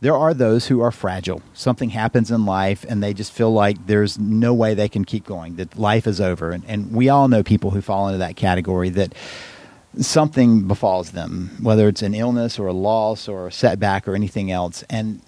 There 0.00 0.16
are 0.16 0.32
those 0.32 0.68
who 0.68 0.80
are 0.80 0.90
fragile. 0.90 1.42
Something 1.52 1.90
happens 1.90 2.30
in 2.30 2.46
life 2.46 2.84
and 2.88 3.02
they 3.02 3.12
just 3.12 3.32
feel 3.32 3.52
like 3.52 3.86
there's 3.86 4.18
no 4.18 4.54
way 4.54 4.74
they 4.74 4.88
can 4.88 5.04
keep 5.04 5.26
going, 5.26 5.56
that 5.56 5.78
life 5.78 6.06
is 6.06 6.20
over. 6.20 6.50
And, 6.50 6.64
and 6.66 6.92
we 6.92 7.08
all 7.08 7.28
know 7.28 7.42
people 7.42 7.72
who 7.72 7.82
fall 7.82 8.08
into 8.08 8.18
that 8.18 8.36
category 8.36 8.88
that 8.90 9.14
something 9.98 10.66
befalls 10.66 11.10
them, 11.10 11.56
whether 11.60 11.88
it's 11.88 12.02
an 12.02 12.14
illness 12.14 12.58
or 12.58 12.68
a 12.68 12.72
loss 12.72 13.28
or 13.28 13.48
a 13.48 13.52
setback 13.52 14.08
or 14.08 14.14
anything 14.14 14.50
else, 14.50 14.84
and 14.88 15.20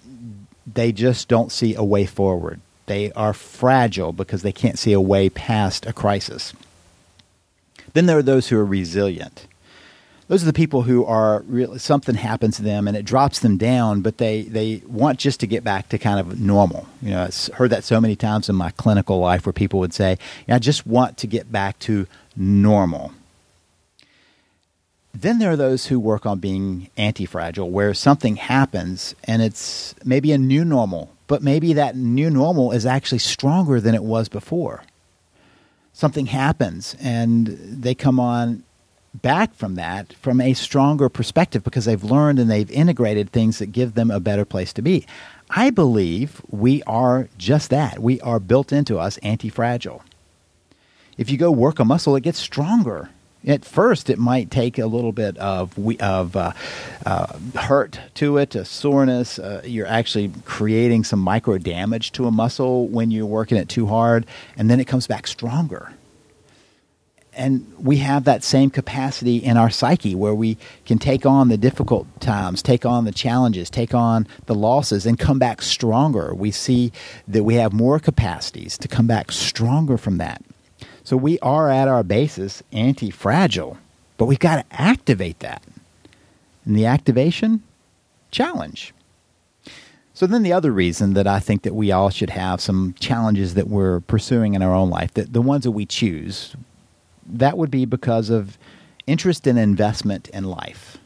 they 0.65 0.91
just 0.91 1.27
don't 1.27 1.51
see 1.51 1.75
a 1.75 1.83
way 1.83 2.05
forward. 2.05 2.61
They 2.85 3.11
are 3.11 3.33
fragile 3.33 4.13
because 4.13 4.41
they 4.41 4.51
can't 4.51 4.79
see 4.79 4.93
a 4.93 5.01
way 5.01 5.29
past 5.29 5.85
a 5.85 5.93
crisis. 5.93 6.53
Then 7.93 8.07
there 8.07 8.17
are 8.17 8.23
those 8.23 8.49
who 8.49 8.57
are 8.57 8.65
resilient. 8.65 9.47
Those 10.27 10.41
are 10.43 10.47
the 10.47 10.53
people 10.53 10.83
who 10.83 11.05
are 11.05 11.43
really 11.47 11.79
something 11.79 12.15
happens 12.15 12.55
to 12.57 12.63
them 12.63 12.87
and 12.87 12.95
it 12.95 13.05
drops 13.05 13.39
them 13.39 13.57
down, 13.57 14.01
but 14.01 14.17
they, 14.17 14.43
they 14.43 14.81
want 14.87 15.19
just 15.19 15.39
to 15.41 15.47
get 15.47 15.63
back 15.63 15.89
to 15.89 15.97
kind 15.97 16.19
of 16.19 16.39
normal. 16.39 16.87
You 17.01 17.11
know, 17.11 17.23
I've 17.23 17.49
heard 17.55 17.69
that 17.71 17.83
so 17.83 17.99
many 17.99 18.15
times 18.15 18.49
in 18.49 18.55
my 18.55 18.71
clinical 18.71 19.19
life 19.19 19.45
where 19.45 19.53
people 19.53 19.79
would 19.79 19.93
say, 19.93 20.17
"I 20.47 20.59
just 20.59 20.87
want 20.87 21.17
to 21.17 21.27
get 21.27 21.51
back 21.51 21.77
to 21.79 22.07
normal." 22.35 23.11
Then 25.13 25.37
there 25.37 25.51
are 25.51 25.57
those 25.57 25.87
who 25.87 25.99
work 25.99 26.25
on 26.25 26.39
being 26.39 26.89
anti 26.97 27.25
fragile, 27.25 27.69
where 27.69 27.93
something 27.93 28.37
happens 28.37 29.13
and 29.25 29.41
it's 29.41 29.93
maybe 30.03 30.31
a 30.31 30.37
new 30.37 30.65
normal, 30.65 31.11
but 31.27 31.43
maybe 31.43 31.73
that 31.73 31.95
new 31.95 32.31
normal 32.31 32.71
is 32.71 32.85
actually 32.85 33.19
stronger 33.19 33.79
than 33.79 33.93
it 33.93 34.03
was 34.03 34.29
before 34.29 34.83
something 35.93 36.25
happens 36.25 36.95
and 36.99 37.47
they 37.47 37.95
come 37.95 38.19
on 38.19 38.63
back 39.13 39.53
from 39.53 39.75
that 39.75 40.11
from 40.13 40.41
a 40.41 40.53
stronger 40.53 41.07
perspective 41.07 41.63
because 41.63 41.85
they've 41.85 42.03
learned 42.03 42.39
and 42.39 42.49
they've 42.49 42.71
integrated 42.71 43.31
things 43.31 43.59
that 43.59 43.67
give 43.67 43.93
them 43.93 44.09
a 44.09 44.19
better 44.19 44.43
place 44.43 44.73
to 44.73 44.81
be. 44.81 45.05
I 45.49 45.69
believe 45.69 46.41
we 46.49 46.81
are 46.83 47.29
just 47.37 47.69
that. 47.69 47.99
We 47.99 48.19
are 48.21 48.39
built 48.39 48.73
into 48.73 48.97
us 48.97 49.17
anti 49.19 49.49
fragile. 49.49 50.03
If 51.15 51.29
you 51.29 51.37
go 51.37 51.51
work 51.51 51.79
a 51.79 51.85
muscle, 51.85 52.15
it 52.15 52.21
gets 52.21 52.39
stronger. 52.39 53.09
At 53.45 53.65
first, 53.65 54.09
it 54.09 54.17
might 54.17 54.49
take 54.49 54.79
a 54.79 54.85
little 54.85 55.11
bit 55.11 55.37
of 55.37 55.77
of 55.99 56.35
uh, 56.35 56.53
uh, 57.05 57.37
hurt 57.55 57.99
to 58.15 58.37
it, 58.37 58.55
a 58.55 58.63
soreness. 58.63 59.37
Uh, 59.37 59.61
you're 59.65 59.87
actually 59.87 60.31
creating 60.45 61.03
some 61.03 61.19
micro 61.19 61.57
damage 61.57 62.13
to 62.13 62.25
a 62.25 62.31
muscle 62.31 62.87
when 62.87 63.11
you're 63.11 63.25
working 63.25 63.57
it 63.57 63.67
too 63.67 63.87
hard, 63.87 64.25
and 64.55 64.69
then 64.69 64.79
it 64.79 64.85
comes 64.85 65.07
back 65.07 65.27
stronger. 65.27 65.91
And 67.35 67.73
we 67.79 67.97
have 67.97 68.25
that 68.25 68.43
same 68.43 68.69
capacity 68.69 69.37
in 69.37 69.57
our 69.57 69.71
psyche 69.71 70.13
where 70.13 70.35
we 70.35 70.57
can 70.85 70.99
take 70.99 71.25
on 71.25 71.49
the 71.49 71.57
difficult 71.57 72.07
times, 72.21 72.61
take 72.61 72.85
on 72.85 73.05
the 73.05 73.11
challenges, 73.11 73.69
take 73.69 73.93
on 73.93 74.27
the 74.45 74.55
losses, 74.55 75.05
and 75.05 75.17
come 75.17 75.39
back 75.39 75.63
stronger. 75.63 76.33
We 76.33 76.51
see 76.51 76.91
that 77.27 77.43
we 77.43 77.55
have 77.55 77.73
more 77.73 77.99
capacities 77.99 78.77
to 78.77 78.87
come 78.87 79.07
back 79.07 79.31
stronger 79.31 79.97
from 79.97 80.17
that. 80.17 80.43
So 81.03 81.17
we 81.17 81.37
are 81.39 81.69
at 81.69 81.87
our 81.87 82.03
basis 82.03 82.63
anti 82.71 83.11
fragile, 83.11 83.77
but 84.17 84.25
we've 84.25 84.39
got 84.39 84.57
to 84.57 84.81
activate 84.81 85.39
that. 85.39 85.63
And 86.65 86.75
the 86.75 86.85
activation, 86.85 87.61
challenge. 88.31 88.93
So 90.13 90.27
then 90.27 90.43
the 90.43 90.53
other 90.53 90.71
reason 90.71 91.13
that 91.15 91.27
I 91.27 91.39
think 91.39 91.63
that 91.63 91.73
we 91.73 91.91
all 91.91 92.09
should 92.09 92.29
have 92.29 92.61
some 92.61 92.93
challenges 92.99 93.55
that 93.55 93.67
we're 93.67 93.99
pursuing 94.01 94.53
in 94.53 94.61
our 94.61 94.73
own 94.73 94.89
life, 94.89 95.13
that 95.15 95.33
the 95.33 95.41
ones 95.41 95.63
that 95.63 95.71
we 95.71 95.85
choose, 95.85 96.55
that 97.25 97.57
would 97.57 97.71
be 97.71 97.85
because 97.85 98.29
of 98.29 98.57
interest 99.07 99.47
and 99.47 99.57
investment 99.57 100.29
in 100.29 100.45
life. 100.45 100.97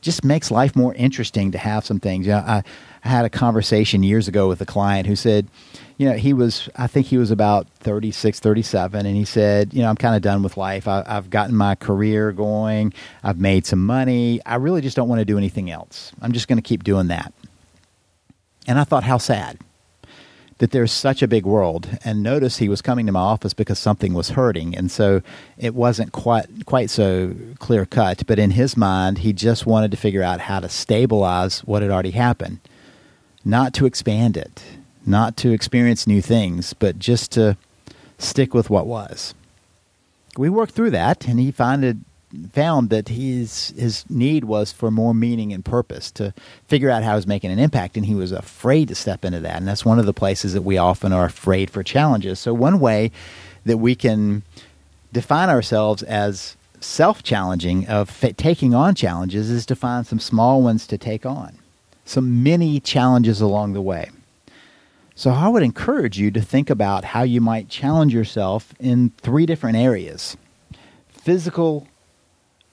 just 0.00 0.24
makes 0.24 0.50
life 0.50 0.76
more 0.76 0.94
interesting 0.94 1.50
to 1.50 1.58
have 1.58 1.84
some 1.84 1.98
things. 1.98 2.24
You 2.24 2.32
know, 2.32 2.38
I, 2.38 2.62
I 3.04 3.08
had 3.08 3.24
a 3.24 3.30
conversation 3.30 4.02
years 4.02 4.28
ago 4.28 4.48
with 4.48 4.60
a 4.60 4.66
client 4.66 5.06
who 5.06 5.16
said, 5.16 5.46
you 5.96 6.08
know, 6.08 6.16
he 6.16 6.32
was, 6.32 6.68
I 6.76 6.86
think 6.86 7.06
he 7.06 7.18
was 7.18 7.30
about 7.30 7.68
36, 7.80 8.38
37, 8.38 9.06
and 9.06 9.16
he 9.16 9.24
said, 9.24 9.74
you 9.74 9.82
know, 9.82 9.88
I'm 9.88 9.96
kind 9.96 10.14
of 10.14 10.22
done 10.22 10.42
with 10.42 10.56
life. 10.56 10.86
I, 10.86 11.02
I've 11.06 11.30
gotten 11.30 11.56
my 11.56 11.74
career 11.74 12.32
going, 12.32 12.92
I've 13.22 13.40
made 13.40 13.66
some 13.66 13.84
money. 13.84 14.40
I 14.46 14.56
really 14.56 14.80
just 14.80 14.96
don't 14.96 15.08
want 15.08 15.20
to 15.20 15.24
do 15.24 15.38
anything 15.38 15.70
else. 15.70 16.12
I'm 16.22 16.32
just 16.32 16.46
going 16.46 16.58
to 16.58 16.62
keep 16.62 16.84
doing 16.84 17.08
that. 17.08 17.32
And 18.68 18.78
I 18.78 18.84
thought, 18.84 19.04
how 19.04 19.18
sad 19.18 19.58
that 20.58 20.72
there's 20.72 20.92
such 20.92 21.22
a 21.22 21.28
big 21.28 21.46
world. 21.46 21.88
And 22.04 22.22
notice 22.22 22.58
he 22.58 22.68
was 22.68 22.82
coming 22.82 23.06
to 23.06 23.12
my 23.12 23.20
office 23.20 23.54
because 23.54 23.78
something 23.78 24.12
was 24.12 24.30
hurting, 24.30 24.76
and 24.76 24.90
so 24.90 25.22
it 25.56 25.74
wasn't 25.74 26.12
quite 26.12 26.66
quite 26.66 26.90
so 26.90 27.34
clear 27.58 27.86
cut. 27.86 28.24
But 28.26 28.38
in 28.38 28.52
his 28.52 28.76
mind, 28.76 29.18
he 29.18 29.32
just 29.32 29.66
wanted 29.66 29.90
to 29.92 29.96
figure 29.96 30.22
out 30.22 30.40
how 30.40 30.60
to 30.60 30.68
stabilize 30.68 31.60
what 31.60 31.82
had 31.82 31.90
already 31.90 32.10
happened, 32.10 32.60
not 33.48 33.72
to 33.72 33.86
expand 33.86 34.36
it, 34.36 34.62
not 35.06 35.34
to 35.38 35.52
experience 35.52 36.06
new 36.06 36.20
things, 36.20 36.74
but 36.74 36.98
just 36.98 37.32
to 37.32 37.56
stick 38.18 38.52
with 38.52 38.68
what 38.68 38.86
was. 38.86 39.34
We 40.36 40.50
worked 40.50 40.74
through 40.74 40.90
that, 40.90 41.26
and 41.26 41.40
he 41.40 41.50
found 41.50 42.04
found 42.52 42.90
that 42.90 43.08
his 43.08 43.72
his 43.78 44.04
need 44.10 44.44
was 44.44 44.70
for 44.70 44.90
more 44.90 45.14
meaning 45.14 45.50
and 45.54 45.64
purpose 45.64 46.10
to 46.10 46.34
figure 46.66 46.90
out 46.90 47.02
how 47.02 47.12
he 47.12 47.16
was 47.16 47.26
making 47.26 47.50
an 47.50 47.58
impact, 47.58 47.96
and 47.96 48.04
he 48.04 48.14
was 48.14 48.32
afraid 48.32 48.88
to 48.88 48.94
step 48.94 49.24
into 49.24 49.40
that. 49.40 49.56
And 49.56 49.66
that's 49.66 49.84
one 49.84 49.98
of 49.98 50.04
the 50.04 50.12
places 50.12 50.52
that 50.52 50.62
we 50.62 50.76
often 50.76 51.12
are 51.14 51.24
afraid 51.24 51.70
for 51.70 51.82
challenges. 51.82 52.38
So 52.38 52.52
one 52.52 52.78
way 52.78 53.10
that 53.64 53.78
we 53.78 53.94
can 53.94 54.42
define 55.10 55.48
ourselves 55.48 56.02
as 56.02 56.54
self-challenging 56.80 57.88
of 57.88 58.10
fa- 58.10 58.34
taking 58.34 58.74
on 58.74 58.94
challenges 58.94 59.50
is 59.50 59.64
to 59.66 59.74
find 59.74 60.06
some 60.06 60.20
small 60.20 60.62
ones 60.62 60.86
to 60.86 60.98
take 60.98 61.24
on, 61.24 61.57
some 62.08 62.42
mini 62.42 62.80
challenges 62.80 63.40
along 63.40 63.74
the 63.74 63.82
way. 63.82 64.10
So 65.14 65.30
I 65.30 65.48
would 65.48 65.62
encourage 65.62 66.18
you 66.18 66.30
to 66.30 66.40
think 66.40 66.70
about 66.70 67.04
how 67.04 67.22
you 67.22 67.40
might 67.40 67.68
challenge 67.68 68.14
yourself 68.14 68.72
in 68.78 69.10
three 69.18 69.46
different 69.46 69.76
areas 69.76 70.36
physical, 71.08 71.86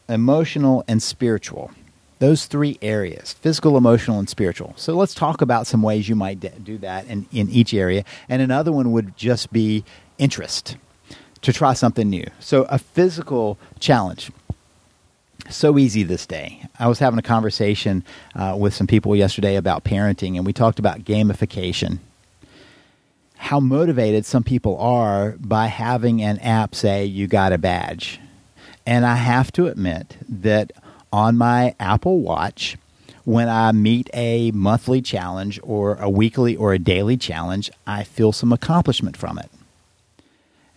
emotional, 0.08 0.84
and 0.88 1.02
spiritual. 1.02 1.72
Those 2.20 2.46
three 2.46 2.78
areas 2.82 3.34
physical, 3.34 3.76
emotional, 3.78 4.20
and 4.20 4.30
spiritual. 4.30 4.74
So 4.78 4.96
let's 4.96 5.14
talk 5.14 5.42
about 5.42 5.68
some 5.68 5.82
ways 5.82 6.08
you 6.08 6.16
might 6.16 6.40
do 6.64 6.78
that 6.78 7.08
in, 7.08 7.28
in 7.34 7.50
each 7.50 7.74
area. 7.74 8.06
And 8.30 8.42
another 8.42 8.72
one 8.72 8.92
would 8.94 9.18
just 9.18 9.52
be 9.52 9.84
interest 10.18 10.78
to 11.42 11.52
try 11.52 11.74
something 11.74 12.10
new. 12.10 12.26
So 12.40 12.64
a 12.70 12.80
physical 12.80 13.58
challenge. 13.80 14.32
So 15.50 15.78
easy 15.78 16.04
this 16.04 16.26
day. 16.26 16.64
I 16.80 16.88
was 16.88 17.00
having 17.00 17.20
a 17.20 17.24
conversation 17.24 18.04
uh, 18.36 18.56
with 18.60 18.74
some 18.74 18.88
people 18.88 19.16
yesterday 19.16 19.56
about 19.56 19.84
parenting, 19.84 20.38
and 20.38 20.46
we 20.46 20.54
talked 20.54 20.80
about 20.80 21.02
gamification 21.02 22.00
how 23.38 23.60
motivated 23.60 24.26
some 24.26 24.44
people 24.44 24.78
are 24.80 25.36
by 25.40 25.68
having 25.68 26.22
an 26.22 26.40
app 26.40 26.74
say 26.74 27.06
you 27.06 27.28
got 27.28 27.54
a 27.54 27.58
badge. 27.58 28.20
And 28.86 29.06
I 29.06 29.16
have 29.16 29.52
to 29.54 29.68
admit 29.68 30.18
that 30.28 30.72
on 31.12 31.38
my 31.38 31.76
Apple 31.80 32.20
Watch, 32.20 32.78
when 33.24 33.50
I 33.50 33.72
meet 33.72 34.10
a 34.14 34.52
monthly 34.52 35.02
challenge 35.02 35.60
or 35.64 35.96
a 35.96 36.10
weekly 36.10 36.56
or 36.56 36.74
a 36.74 36.80
daily 36.80 37.18
challenge, 37.18 37.72
I 37.86 38.04
feel 38.04 38.32
some 38.32 38.54
accomplishment 38.54 39.18
from 39.18 39.40
it. 39.40 39.52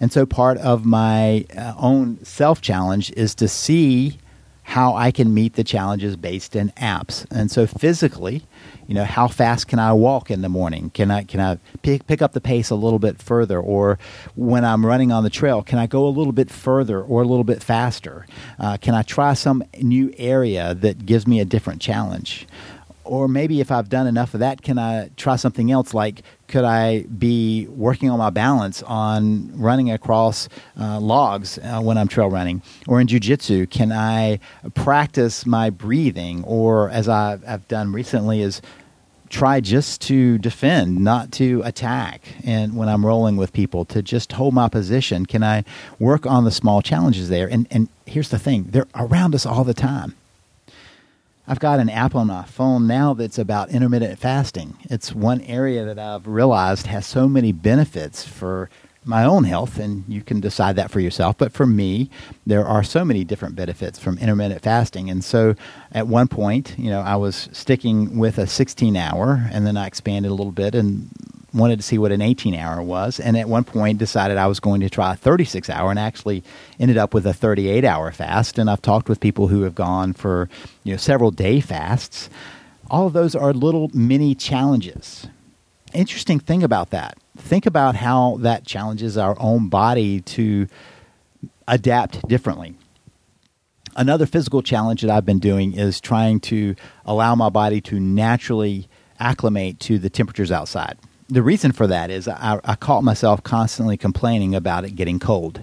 And 0.01 0.13
so 0.13 0.27
part 0.27 0.59
of 0.59 0.85
my 0.85 1.47
uh, 1.57 1.75
own 1.79 2.25
self 2.25 2.61
challenge 2.61 3.11
is 3.13 3.35
to 3.37 3.49
see 3.49 4.19
how 4.69 4.95
I 4.95 5.11
can 5.13 5.33
meet 5.33 5.55
the 5.55 5.65
challenges 5.65 6.15
based 6.15 6.55
in 6.55 6.69
apps. 6.77 7.25
And 7.31 7.51
so 7.51 7.67
physically, 7.67 8.43
you 8.87 8.95
know, 8.95 9.05
how 9.05 9.27
fast 9.27 9.67
can 9.67 9.79
I 9.79 9.95
walk 9.95 10.31
in 10.31 10.43
the 10.43 10.51
morning? 10.51 10.91
Can 10.91 11.11
I 11.11 11.25
can 11.25 11.41
I 11.41 11.57
pick 11.81 12.07
pick 12.07 12.21
up 12.21 12.33
the 12.33 12.41
pace 12.41 12.69
a 12.69 12.75
little 12.75 12.99
bit 12.99 13.23
further? 13.23 13.59
Or 13.59 13.99
when 14.35 14.67
I'm 14.67 14.85
running 14.85 15.11
on 15.11 15.25
the 15.25 15.31
trail, 15.31 15.63
can 15.63 15.79
I 15.79 15.87
go 15.87 16.07
a 16.07 16.11
little 16.11 16.35
bit 16.35 16.51
further 16.51 17.01
or 17.01 17.23
a 17.23 17.27
little 17.27 17.45
bit 17.45 17.63
faster? 17.63 18.27
Uh, 18.59 18.77
can 18.77 18.95
I 18.95 19.01
try 19.01 19.33
some 19.33 19.65
new 19.81 20.13
area 20.19 20.75
that 20.75 21.07
gives 21.07 21.27
me 21.27 21.41
a 21.41 21.47
different 21.47 21.81
challenge? 21.81 22.47
Or 23.09 23.27
maybe 23.27 23.61
if 23.61 23.71
I've 23.71 23.89
done 23.89 24.07
enough 24.07 24.35
of 24.35 24.41
that, 24.41 24.63
can 24.63 24.79
I 24.79 25.11
try 25.17 25.37
something 25.37 25.71
else? 25.71 25.95
Like, 25.95 26.23
could 26.47 26.65
I 26.65 27.03
be 27.05 27.67
working 27.69 28.11
on 28.11 28.19
my 28.19 28.31
balance 28.31 28.83
on 28.83 29.51
running 29.59 29.91
across 29.91 30.49
uh, 30.79 31.01
logs 31.01 31.59
uh, 31.59 31.81
when 31.81 31.97
I'm 31.99 32.09
trail 32.09 32.31
running? 32.31 32.63
Or 32.87 33.01
in 33.01 33.07
jujitsu, 33.07 33.69
can 33.71 33.93
I 33.93 34.41
practice 34.75 35.47
my 35.47 35.71
breathing? 35.71 36.45
Or 36.45 36.91
as 36.91 37.09
I've, 37.09 37.43
I've 37.49 37.67
done 37.69 37.93
recently, 37.93 38.43
is 38.43 38.61
try 39.31 39.61
just 39.61 40.01
to 40.03 40.39
defend, 40.39 40.99
not 40.99 41.33
to 41.33 41.63
attack. 41.65 42.21
And 42.45 42.77
when 42.77 42.89
I'm 42.89 43.05
rolling 43.05 43.37
with 43.37 43.53
people, 43.53 43.85
to 43.87 44.03
just 44.03 44.33
hold 44.33 44.55
my 44.55 44.69
position. 44.69 45.27
Can 45.27 45.43
I 45.43 45.65
work 45.99 46.27
on 46.27 46.45
the 46.45 46.51
small 46.51 46.83
challenges 46.83 47.29
there? 47.29 47.49
And 47.49 47.67
and 47.71 47.89
here's 48.07 48.29
the 48.29 48.39
thing: 48.39 48.67
they're 48.69 48.89
around 48.95 49.35
us 49.35 49.47
all 49.47 49.65
the 49.65 49.75
time. 49.75 50.15
I've 51.51 51.61
got 51.61 51.81
an 51.81 51.89
app 51.89 52.15
on 52.15 52.27
my 52.27 52.45
phone 52.45 52.87
now 52.87 53.15
that's 53.15 53.39
about 53.39 53.71
intermittent 53.71 54.19
fasting. 54.19 54.77
It's 54.91 55.15
one 55.15 55.41
area 55.41 55.83
that 55.87 55.99
I've 55.99 56.27
realized 56.27 56.89
has 56.89 57.07
so 57.07 57.27
many 57.27 57.53
benefits 57.53 58.23
for 58.23 58.69
my 59.03 59.25
own 59.25 59.45
health, 59.45 59.79
and 59.79 60.05
you 60.07 60.21
can 60.21 60.41
decide 60.41 60.77
that 60.77 60.91
for 60.91 61.01
yourself. 61.01 61.39
But 61.39 61.53
for 61.53 61.67
me, 61.67 62.11
there 62.45 62.67
are 62.67 62.85
so 62.85 63.03
many 63.03 63.25
different 63.25 63.57
benefits 63.57 63.99
from 63.99 64.19
intermittent 64.19 64.61
fasting. 64.61 65.09
And 65.09 65.25
so 65.25 65.55
at 65.91 66.07
one 66.07 66.29
point, 66.29 66.75
you 66.77 66.91
know, 66.91 67.01
I 67.01 67.17
was 67.17 67.49
sticking 67.51 68.19
with 68.19 68.37
a 68.37 68.47
16 68.47 68.95
hour, 68.95 69.49
and 69.51 69.67
then 69.67 69.79
I 69.79 69.87
expanded 69.87 70.31
a 70.31 70.35
little 70.35 70.53
bit 70.53 70.75
and 70.75 71.09
wanted 71.55 71.77
to 71.77 71.83
see 71.83 71.99
what 71.99 72.13
an 72.13 72.21
18 72.21 72.55
hour 72.55 72.83
was, 72.83 73.19
and 73.19 73.37
at 73.37 73.49
one 73.49 73.65
point 73.65 73.99
decided 73.99 74.37
I 74.37 74.47
was 74.47 74.61
going 74.61 74.81
to 74.81 74.91
try 74.91 75.15
a 75.15 75.17
36 75.17 75.71
hour, 75.71 75.91
and 75.91 75.99
actually 75.99 76.43
ended 76.79 76.99
up 76.99 77.15
with 77.15 77.27
a 77.27 77.33
38 77.33 77.85
hour 77.85 78.13
fast. 78.13 78.59
And 78.59 78.69
I've 78.69 78.83
talked 78.83 79.09
with 79.09 79.21
people 79.21 79.49
who 79.49 79.63
have 79.63 79.75
gone 79.75 80.13
for 80.13 80.49
you 80.85 80.93
know 80.93 80.99
several 80.99 81.31
day 81.31 81.61
fasts. 81.61 82.29
All 82.91 83.07
of 83.07 83.13
those 83.13 83.35
are 83.35 83.53
little 83.53 83.91
mini 83.95 84.35
challenges. 84.35 85.27
Interesting 85.95 86.39
thing 86.39 86.63
about 86.63 86.91
that. 86.91 87.19
Think 87.37 87.67
about 87.67 87.97
how 87.97 88.37
that 88.41 88.67
challenges 88.67 89.17
our 89.17 89.37
own 89.41 89.69
body 89.69 90.21
to 90.21 90.69
adapt 91.67 92.27
differently. 92.29 92.75
Another 93.97 94.27
physical 94.27 94.63
challenge 94.63 95.03
that 95.03 95.11
I've 95.11 95.27
been 95.27 95.39
doing 95.39 95.75
is 95.75 96.01
trying 96.01 96.41
to 96.41 96.77
allow 97.05 97.35
my 97.35 97.49
body 97.49 97.81
to 97.83 97.99
naturally 97.99 98.89
acclimate 99.19 99.81
to 99.81 99.99
the 99.99 100.09
temperatures 100.09 100.53
outside 100.53 100.99
the 101.29 101.43
reason 101.43 101.73
for 101.73 101.87
that 101.87 102.11
is 102.11 102.27
I, 102.27 102.61
I 102.65 102.75
caught 102.75 103.05
myself 103.05 103.43
constantly 103.43 103.97
complaining 103.97 104.55
about 104.55 104.85
it 104.85 104.93
getting 104.93 105.19
cold. 105.19 105.61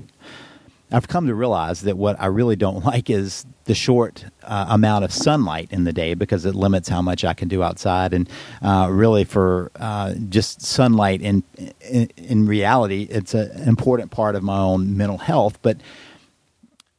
I've 0.92 1.08
come 1.08 1.26
to 1.28 1.34
realize 1.34 1.82
that 1.82 1.98
what 1.98 2.20
I 2.22 2.28
really 2.28 2.56
don't 2.56 2.86
like 2.86 3.10
is 3.10 3.46
the 3.66 3.74
short 3.74 4.26
uh, 4.44 4.68
amount 4.70 5.06
of 5.06 5.12
sunlight 5.12 5.70
in 5.72 5.84
the 5.84 5.92
day 5.92 6.14
because 6.14 6.46
it 6.46 6.54
limits 6.54 6.88
how 6.88 7.02
much 7.02 7.26
I 7.26 7.34
can 7.34 7.48
do 7.48 7.64
outside. 7.64 8.14
And 8.14 8.30
uh, 8.62 8.90
really, 8.92 9.24
for 9.24 9.72
uh, 9.78 10.14
just 10.30 10.62
sunlight 10.62 11.22
in, 11.22 11.44
in, 11.82 12.12
in 12.16 12.46
reality, 12.46 13.08
it's 13.10 13.34
an 13.34 13.68
important 13.68 14.12
part 14.12 14.36
of 14.36 14.44
my 14.44 14.60
own 14.60 14.96
mental 14.96 15.18
health. 15.18 15.58
But 15.64 15.78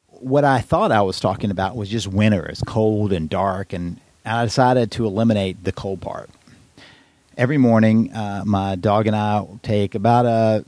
what 0.08 0.44
I 0.44 0.60
thought 0.60 0.90
I 0.90 1.02
was 1.02 1.20
talking 1.20 1.52
about 1.52 1.76
was 1.76 1.88
just 1.88 2.08
winter. 2.08 2.44
It's 2.46 2.62
cold 2.62 3.12
and 3.12 3.30
dark, 3.30 3.72
and 3.72 4.00
I 4.24 4.44
decided 4.44 4.90
to 4.92 5.06
eliminate 5.06 5.62
the 5.62 5.70
cold 5.70 6.00
part 6.00 6.30
every 7.36 7.58
morning, 7.58 8.12
uh, 8.12 8.42
my 8.46 8.76
dog 8.76 9.06
and 9.06 9.14
I 9.14 9.46
take 9.62 9.94
about 9.94 10.26
a 10.26 10.64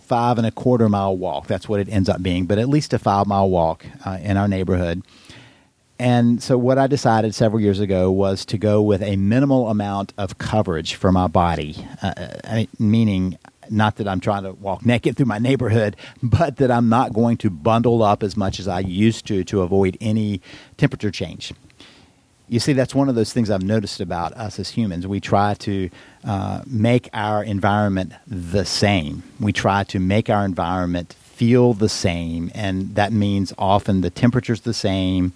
five 0.00 0.38
and 0.38 0.46
a 0.46 0.50
quarter 0.50 0.88
mile 0.88 1.16
walk. 1.16 1.46
That's 1.46 1.68
what 1.68 1.80
it 1.80 1.88
ends 1.88 2.08
up 2.08 2.22
being, 2.22 2.46
but 2.46 2.58
at 2.58 2.68
least 2.68 2.92
a 2.92 2.98
five 2.98 3.26
mile 3.26 3.50
walk 3.50 3.84
uh, 4.06 4.18
in 4.22 4.36
our 4.36 4.48
neighborhood. 4.48 5.02
And 5.98 6.40
so, 6.42 6.56
what 6.56 6.78
I 6.78 6.86
decided 6.86 7.34
several 7.34 7.60
years 7.60 7.80
ago 7.80 8.10
was 8.10 8.44
to 8.46 8.58
go 8.58 8.80
with 8.80 9.02
a 9.02 9.16
minimal 9.16 9.68
amount 9.68 10.14
of 10.16 10.38
coverage 10.38 10.94
for 10.94 11.10
my 11.10 11.26
body, 11.26 11.86
uh, 12.02 12.12
uh 12.44 12.64
meaning 12.78 13.36
not 13.70 13.96
that 13.96 14.08
I'm 14.08 14.20
trying 14.20 14.44
to 14.44 14.52
walk 14.52 14.86
naked 14.86 15.16
through 15.16 15.26
my 15.26 15.38
neighborhood, 15.38 15.96
but 16.22 16.56
that 16.56 16.70
I'm 16.70 16.88
not 16.88 17.12
going 17.12 17.36
to 17.38 17.50
bundle 17.50 18.02
up 18.02 18.22
as 18.22 18.36
much 18.36 18.60
as 18.60 18.68
I 18.68 18.80
used 18.80 19.26
to 19.26 19.44
to 19.44 19.62
avoid 19.62 19.98
any 20.00 20.40
temperature 20.76 21.10
change 21.10 21.52
you 22.48 22.60
see, 22.60 22.72
that's 22.72 22.94
one 22.94 23.08
of 23.08 23.14
those 23.14 23.32
things 23.32 23.50
I've 23.50 23.62
noticed 23.62 24.00
about 24.00 24.32
us 24.34 24.58
as 24.58 24.70
humans. 24.70 25.06
We 25.06 25.20
try 25.20 25.54
to 25.54 25.90
uh, 26.24 26.62
make 26.66 27.08
our 27.12 27.44
environment 27.44 28.12
the 28.26 28.64
same. 28.64 29.22
We 29.38 29.52
try 29.52 29.84
to 29.84 29.98
make 29.98 30.30
our 30.30 30.44
environment 30.44 31.12
feel 31.12 31.74
the 31.74 31.88
same, 31.88 32.50
and 32.54 32.94
that 32.94 33.12
means 33.12 33.52
often 33.58 34.00
the 34.00 34.10
temperature's 34.10 34.62
the 34.62 34.74
same. 34.74 35.32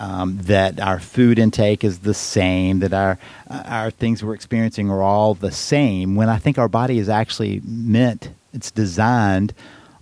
Um, 0.00 0.38
that 0.42 0.78
our 0.78 1.00
food 1.00 1.40
intake 1.40 1.82
is 1.82 1.98
the 1.98 2.14
same, 2.14 2.78
that 2.78 2.92
our 2.92 3.18
our 3.50 3.90
things 3.90 4.22
we're 4.22 4.32
experiencing 4.32 4.92
are 4.92 5.02
all 5.02 5.34
the 5.34 5.50
same. 5.50 6.14
When 6.14 6.28
I 6.28 6.38
think 6.38 6.56
our 6.56 6.68
body 6.68 7.00
is 7.00 7.08
actually 7.08 7.62
meant, 7.64 8.30
it's 8.54 8.70
designed 8.70 9.54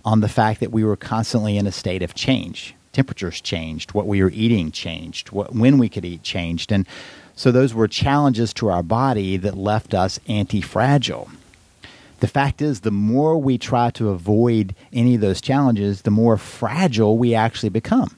on 0.05 0.19
the 0.19 0.29
fact 0.29 0.59
that 0.59 0.71
we 0.71 0.83
were 0.83 0.97
constantly 0.97 1.57
in 1.57 1.65
a 1.65 1.71
state 1.71 2.03
of 2.03 2.13
change 2.13 2.75
temperatures 2.93 3.41
changed, 3.41 3.93
what 3.93 4.07
we 4.07 4.21
were 4.23 4.31
eating 4.31 4.71
changed, 4.71 5.31
what, 5.31 5.53
when 5.53 5.77
we 5.77 5.89
could 5.89 6.05
eat 6.05 6.23
changed. 6.23 6.71
And 6.71 6.87
so 7.35 7.51
those 7.51 7.73
were 7.73 7.87
challenges 7.87 8.53
to 8.55 8.69
our 8.69 8.83
body 8.83 9.37
that 9.37 9.57
left 9.57 9.93
us 9.93 10.19
anti 10.27 10.61
fragile. 10.61 11.29
The 12.19 12.27
fact 12.27 12.61
is, 12.61 12.79
the 12.79 12.91
more 12.91 13.37
we 13.37 13.57
try 13.59 13.91
to 13.91 14.09
avoid 14.09 14.73
any 14.91 15.15
of 15.15 15.21
those 15.21 15.39
challenges, 15.39 16.01
the 16.01 16.11
more 16.11 16.37
fragile 16.37 17.17
we 17.17 17.35
actually 17.35 17.69
become. 17.69 18.15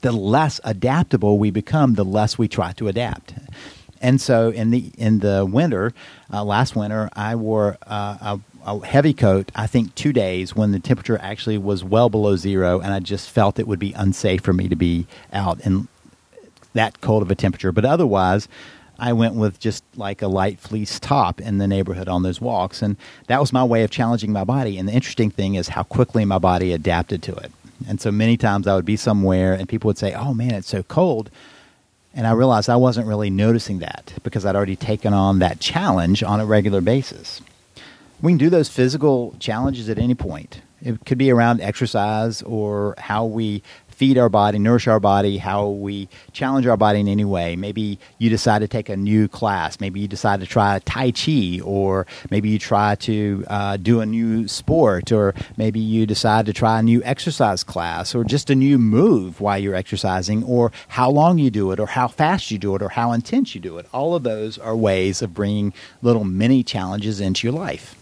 The 0.00 0.12
less 0.12 0.60
adaptable 0.62 1.38
we 1.38 1.50
become, 1.50 1.94
the 1.94 2.04
less 2.04 2.38
we 2.38 2.46
try 2.46 2.70
to 2.74 2.86
adapt. 2.86 3.34
And 4.00 4.20
so, 4.20 4.50
in 4.50 4.70
the 4.70 4.92
in 4.96 5.18
the 5.18 5.44
winter, 5.44 5.92
uh, 6.32 6.44
last 6.44 6.76
winter, 6.76 7.10
I 7.14 7.34
wore 7.34 7.78
uh, 7.84 8.16
a 8.20 8.40
a 8.68 8.86
heavy 8.86 9.14
coat, 9.14 9.50
I 9.54 9.66
think 9.66 9.94
two 9.94 10.12
days 10.12 10.54
when 10.54 10.72
the 10.72 10.80
temperature 10.80 11.18
actually 11.22 11.58
was 11.58 11.82
well 11.82 12.10
below 12.10 12.36
zero, 12.36 12.80
and 12.80 12.92
I 12.92 13.00
just 13.00 13.30
felt 13.30 13.58
it 13.58 13.66
would 13.66 13.78
be 13.78 13.94
unsafe 13.94 14.42
for 14.42 14.52
me 14.52 14.68
to 14.68 14.76
be 14.76 15.06
out 15.32 15.60
in 15.60 15.88
that 16.74 17.00
cold 17.00 17.22
of 17.22 17.30
a 17.30 17.34
temperature. 17.34 17.72
But 17.72 17.86
otherwise, 17.86 18.46
I 18.98 19.12
went 19.12 19.36
with 19.36 19.58
just 19.58 19.84
like 19.96 20.20
a 20.20 20.28
light 20.28 20.58
fleece 20.58 21.00
top 21.00 21.40
in 21.40 21.58
the 21.58 21.66
neighborhood 21.66 22.08
on 22.08 22.22
those 22.22 22.40
walks. 22.40 22.82
And 22.82 22.96
that 23.28 23.40
was 23.40 23.52
my 23.52 23.64
way 23.64 23.84
of 23.84 23.90
challenging 23.90 24.32
my 24.32 24.44
body. 24.44 24.76
And 24.76 24.88
the 24.88 24.92
interesting 24.92 25.30
thing 25.30 25.54
is 25.54 25.68
how 25.68 25.84
quickly 25.84 26.24
my 26.24 26.38
body 26.38 26.72
adapted 26.72 27.22
to 27.24 27.34
it. 27.36 27.52
And 27.88 28.00
so 28.00 28.10
many 28.10 28.36
times 28.36 28.66
I 28.66 28.74
would 28.74 28.84
be 28.84 28.96
somewhere 28.96 29.54
and 29.54 29.68
people 29.68 29.88
would 29.88 29.98
say, 29.98 30.12
Oh 30.12 30.34
man, 30.34 30.54
it's 30.54 30.68
so 30.68 30.82
cold. 30.82 31.30
And 32.12 32.26
I 32.26 32.32
realized 32.32 32.68
I 32.68 32.76
wasn't 32.76 33.06
really 33.06 33.30
noticing 33.30 33.78
that 33.78 34.12
because 34.24 34.44
I'd 34.44 34.56
already 34.56 34.74
taken 34.74 35.14
on 35.14 35.38
that 35.38 35.60
challenge 35.60 36.24
on 36.24 36.40
a 36.40 36.46
regular 36.46 36.80
basis 36.80 37.40
we 38.20 38.32
can 38.32 38.38
do 38.38 38.50
those 38.50 38.68
physical 38.68 39.34
challenges 39.38 39.88
at 39.88 39.98
any 39.98 40.14
point. 40.14 40.62
It 40.80 41.04
could 41.04 41.18
be 41.18 41.30
around 41.30 41.60
exercise 41.60 42.42
or 42.42 42.94
how 42.98 43.24
we 43.24 43.62
feed 43.88 44.16
our 44.16 44.28
body, 44.28 44.60
nourish 44.60 44.86
our 44.86 45.00
body, 45.00 45.38
how 45.38 45.66
we 45.66 46.08
challenge 46.32 46.68
our 46.68 46.76
body 46.76 47.00
in 47.00 47.08
any 47.08 47.24
way. 47.24 47.56
Maybe 47.56 47.98
you 48.18 48.30
decide 48.30 48.60
to 48.60 48.68
take 48.68 48.88
a 48.88 48.96
new 48.96 49.26
class. 49.26 49.80
Maybe 49.80 49.98
you 49.98 50.06
decide 50.06 50.38
to 50.38 50.46
try 50.46 50.78
Tai 50.84 51.10
Chi, 51.10 51.58
or 51.64 52.06
maybe 52.30 52.48
you 52.48 52.60
try 52.60 52.94
to 52.94 53.44
uh, 53.48 53.76
do 53.76 54.00
a 54.00 54.06
new 54.06 54.46
sport, 54.46 55.10
or 55.10 55.34
maybe 55.56 55.80
you 55.80 56.06
decide 56.06 56.46
to 56.46 56.52
try 56.52 56.78
a 56.78 56.82
new 56.82 57.02
exercise 57.02 57.64
class, 57.64 58.14
or 58.14 58.22
just 58.22 58.50
a 58.50 58.54
new 58.54 58.78
move 58.78 59.40
while 59.40 59.58
you're 59.58 59.74
exercising, 59.74 60.44
or 60.44 60.70
how 60.86 61.10
long 61.10 61.38
you 61.38 61.50
do 61.50 61.72
it, 61.72 61.80
or 61.80 61.88
how 61.88 62.06
fast 62.06 62.52
you 62.52 62.58
do 62.58 62.76
it, 62.76 62.82
or 62.82 62.90
how 62.90 63.10
intense 63.10 63.56
you 63.56 63.60
do 63.60 63.78
it. 63.78 63.86
All 63.92 64.14
of 64.14 64.22
those 64.22 64.58
are 64.58 64.76
ways 64.76 65.22
of 65.22 65.34
bringing 65.34 65.74
little 66.02 66.22
mini 66.22 66.62
challenges 66.62 67.20
into 67.20 67.48
your 67.48 67.58
life. 67.58 67.97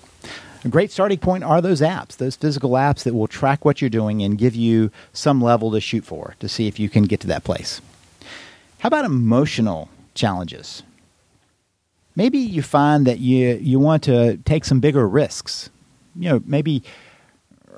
A 0.66 0.68
great 0.68 0.90
starting 0.90 1.18
point 1.18 1.44
are 1.44 1.60
those 1.60 1.80
apps, 1.80 2.16
those 2.16 2.34
physical 2.34 2.70
apps 2.70 3.04
that 3.04 3.14
will 3.14 3.28
track 3.28 3.64
what 3.64 3.80
you're 3.80 3.88
doing 3.88 4.20
and 4.24 4.36
give 4.36 4.56
you 4.56 4.90
some 5.12 5.40
level 5.40 5.70
to 5.70 5.80
shoot 5.80 6.04
for 6.04 6.34
to 6.40 6.48
see 6.48 6.66
if 6.66 6.80
you 6.80 6.88
can 6.88 7.04
get 7.04 7.20
to 7.20 7.28
that 7.28 7.44
place. 7.44 7.80
How 8.80 8.88
about 8.88 9.04
emotional 9.04 9.88
challenges? 10.14 10.82
Maybe 12.16 12.38
you 12.38 12.62
find 12.62 13.06
that 13.06 13.20
you, 13.20 13.60
you 13.62 13.78
want 13.78 14.02
to 14.04 14.38
take 14.38 14.64
some 14.64 14.80
bigger 14.80 15.08
risks. 15.08 15.70
You 16.16 16.30
know, 16.30 16.42
maybe 16.44 16.82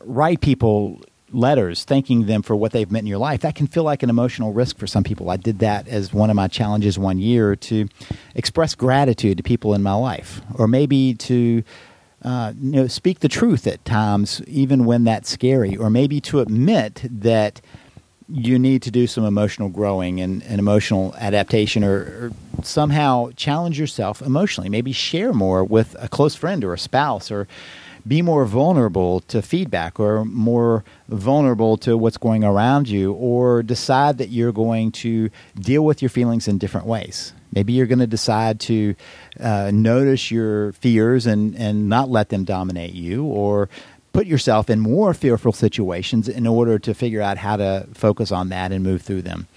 write 0.05 0.40
people 0.40 1.03
letters 1.31 1.85
thanking 1.85 2.24
them 2.24 2.40
for 2.40 2.57
what 2.57 2.72
they've 2.72 2.90
meant 2.90 3.03
in 3.03 3.09
your 3.09 3.18
life, 3.18 3.42
that 3.42 3.55
can 3.55 3.66
feel 3.66 3.85
like 3.85 4.03
an 4.03 4.09
emotional 4.09 4.55
risk 4.55 4.79
for 4.79 4.87
some 4.87 5.05
people. 5.05 5.29
I 5.29 5.37
did 5.37 5.59
that 5.59 5.87
as 5.88 6.14
one 6.14 6.31
of 6.31 6.37
my 6.37 6.48
challenges 6.48 6.98
one 6.98 7.18
year 7.18 7.55
to 7.55 7.87
express 8.35 8.74
gratitude 8.74 9.37
to 9.37 9.42
people 9.42 9.74
in 9.74 9.83
my 9.83 9.92
life, 9.92 10.40
or 10.55 10.66
maybe 10.66 11.12
to 11.12 11.62
uh, 12.22 12.52
you 12.61 12.72
know 12.72 12.87
speak 12.87 13.20
the 13.20 13.28
truth 13.28 13.66
at 13.66 13.85
times, 13.85 14.42
even 14.46 14.85
when 14.85 15.04
that's 15.04 15.31
scary, 15.31 15.76
or 15.76 15.90
maybe 15.90 16.20
to 16.22 16.40
admit 16.40 17.02
that 17.09 17.61
you 18.28 18.59
need 18.59 18.83
to 18.83 18.90
do 18.90 19.07
some 19.07 19.24
emotional 19.24 19.68
growing 19.68 20.20
and, 20.20 20.42
and 20.42 20.59
emotional 20.59 21.14
adaptation 21.18 21.83
or, 21.83 21.96
or, 21.96 22.33
somehow 22.62 23.31
challenge 23.37 23.78
yourself 23.78 24.20
emotionally. 24.20 24.68
Maybe 24.68 24.90
share 24.90 25.33
more 25.33 25.62
with 25.62 25.94
a 26.00 26.09
close 26.09 26.35
friend 26.35 26.64
or 26.64 26.74
a 26.74 26.78
spouse 26.78 27.31
or 27.31 27.46
be 28.07 28.20
more 28.20 28.44
vulnerable 28.44 29.20
to 29.20 29.40
feedback 29.40 30.00
or 30.00 30.24
more 30.24 30.83
vulnerable 31.09 31.76
to 31.78 31.96
what's 31.96 32.16
going 32.16 32.42
around 32.42 32.88
you 32.88 33.12
or 33.12 33.62
decide 33.62 34.18
that 34.18 34.31
you're 34.31 34.52
going 34.52 34.90
to 34.90 35.31
deal 35.54 35.85
with 35.85 36.02
your 36.02 36.09
feelings 36.09 36.48
in 36.48 36.59
different 36.59 36.87
ways 36.87 37.33
maybe 37.59 37.73
you're 37.73 37.87
going 37.87 37.99
to 37.99 38.07
decide 38.07 38.61
to 38.61 38.94
uh, 39.40 39.68
notice 39.75 40.31
your 40.31 40.71
fears 40.75 41.27
and, 41.27 41.57
and 41.57 41.88
not 41.88 42.09
let 42.09 42.29
them 42.29 42.44
dominate 42.44 42.94
you 42.94 43.25
or 43.25 43.68
put 44.12 44.29
yourself 44.29 44.71
in 44.71 44.79
more 44.79 45.12
fearful 45.12 45.53
situations 45.53 46.29
in 46.29 46.47
order 46.47 46.79
to 46.79 46.94
figure 46.94 47.21
out 47.21 47.37
how 47.37 47.57
to 47.57 47.85
focus 47.94 48.31
on 48.31 48.49
that 48.51 48.71
and 48.71 48.85
move 48.85 49.03
through 49.03 49.23
them. 49.23 49.49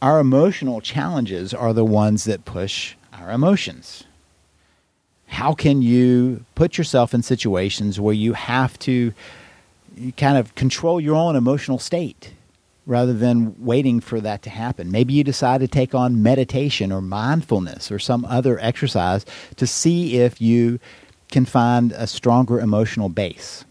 Our 0.00 0.20
emotional 0.20 0.80
challenges 0.80 1.52
are 1.52 1.74
the 1.74 1.84
ones 1.84 2.24
that 2.24 2.46
push 2.46 2.94
our 3.12 3.30
emotions. 3.30 4.04
How 5.26 5.52
can 5.52 5.82
you 5.82 6.46
put 6.54 6.78
yourself 6.78 7.12
in 7.12 7.22
situations 7.22 8.00
where 8.00 8.14
you 8.14 8.32
have 8.32 8.78
to 8.78 9.12
kind 10.16 10.38
of 10.38 10.54
control 10.54 10.98
your 10.98 11.16
own 11.16 11.36
emotional 11.36 11.78
state 11.78 12.32
rather 12.86 13.12
than 13.12 13.54
waiting 13.64 14.00
for 14.00 14.20
that 14.20 14.42
to 14.42 14.50
happen? 14.50 14.90
Maybe 14.90 15.14
you 15.14 15.24
decide 15.24 15.60
to 15.60 15.68
take 15.68 15.94
on 15.94 16.22
meditation 16.22 16.92
or 16.92 17.00
mindfulness 17.00 17.90
or 17.90 17.98
some 17.98 18.24
other 18.24 18.58
exercise 18.60 19.24
to 19.56 19.66
see 19.66 20.18
if 20.18 20.40
you 20.40 20.78
can 21.30 21.44
find 21.44 21.92
a 21.92 22.06
stronger 22.06 22.60
emotional 22.60 23.08
base. 23.08 23.64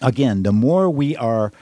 Again, 0.00 0.42
the 0.42 0.52
more 0.52 0.90
we 0.90 1.16
are 1.16 1.52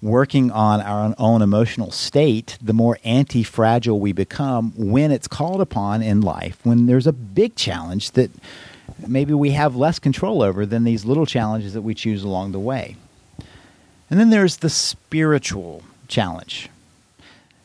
working 0.00 0.50
on 0.50 0.80
our 0.80 1.14
own 1.18 1.42
emotional 1.42 1.90
state, 1.90 2.56
the 2.62 2.72
more 2.72 2.98
anti 3.04 3.42
fragile 3.42 3.98
we 3.98 4.12
become 4.12 4.72
when 4.76 5.10
it's 5.10 5.28
called 5.28 5.60
upon 5.60 6.02
in 6.02 6.20
life, 6.20 6.58
when 6.62 6.86
there's 6.86 7.06
a 7.06 7.12
big 7.12 7.56
challenge 7.56 8.12
that 8.12 8.30
maybe 9.06 9.34
we 9.34 9.50
have 9.50 9.76
less 9.76 9.98
control 9.98 10.42
over 10.42 10.64
than 10.64 10.84
these 10.84 11.04
little 11.04 11.26
challenges 11.26 11.74
that 11.74 11.82
we 11.82 11.94
choose 11.94 12.22
along 12.22 12.52
the 12.52 12.58
way. 12.58 12.96
And 14.10 14.18
then 14.18 14.30
there's 14.30 14.58
the 14.58 14.70
spiritual 14.70 15.82
challenge. 16.08 16.68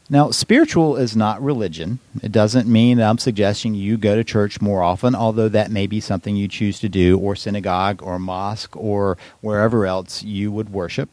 Now, 0.10 0.32
spiritual 0.32 0.98
is 0.98 1.16
not 1.16 1.42
religion. 1.42 2.00
It 2.22 2.32
doesn't 2.32 2.68
mean 2.68 2.98
that 2.98 3.10
I'm 3.10 3.18
suggesting 3.18 3.74
you 3.74 3.98
go 3.98 4.16
to 4.16 4.24
church 4.24 4.62
more 4.62 4.84
often, 4.84 5.16
although 5.16 5.50
that 5.50 5.72
may 5.72 5.88
be 5.88 6.00
something 6.00 6.36
you 6.36 6.48
choose 6.48 6.80
to 6.82 6.90
do, 6.90 7.18
or 7.18 7.36
synagogue, 7.36 8.04
or 8.04 8.20
mosque, 8.20 8.76
or 8.76 9.18
wherever 9.42 9.86
else 9.86 10.22
you 10.22 10.52
would 10.52 10.72
worship. 10.72 11.10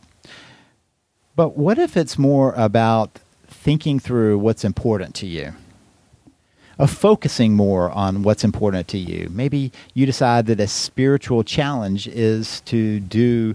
But 1.37 1.57
what 1.57 1.79
if 1.79 1.97
it's 1.97 2.19
more 2.19 2.53
about 2.55 3.21
thinking 3.47 4.01
through 4.01 4.39
what's 4.39 4.65
important 4.65 5.15
to 5.17 5.27
you? 5.27 5.55
Of 6.79 6.91
focusing 6.91 7.55
more 7.55 7.91
on 7.91 8.23
what's 8.23 8.43
important 8.43 8.89
to 8.89 8.99
you. 8.99 9.29
Maybe 9.31 9.71
you 9.95 10.05
decide 10.05 10.47
that 10.47 10.61
a 10.61 10.67
spiritual 10.67 11.45
challenge 11.45 12.09
is 12.09 12.61
to 12.63 13.01
do 13.01 13.55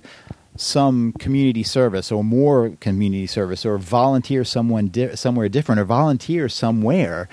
some 0.57 1.13
community 1.13 1.63
service 1.63 2.11
or 2.11 2.23
more 2.23 2.71
community 2.79 3.27
service 3.27 3.65
or 3.65 3.77
volunteer 3.77 4.43
someone 4.43 4.87
di- 4.87 5.15
somewhere 5.15 5.49
different 5.49 5.79
or 5.79 5.85
volunteer 5.85 6.47
somewhere 6.47 7.27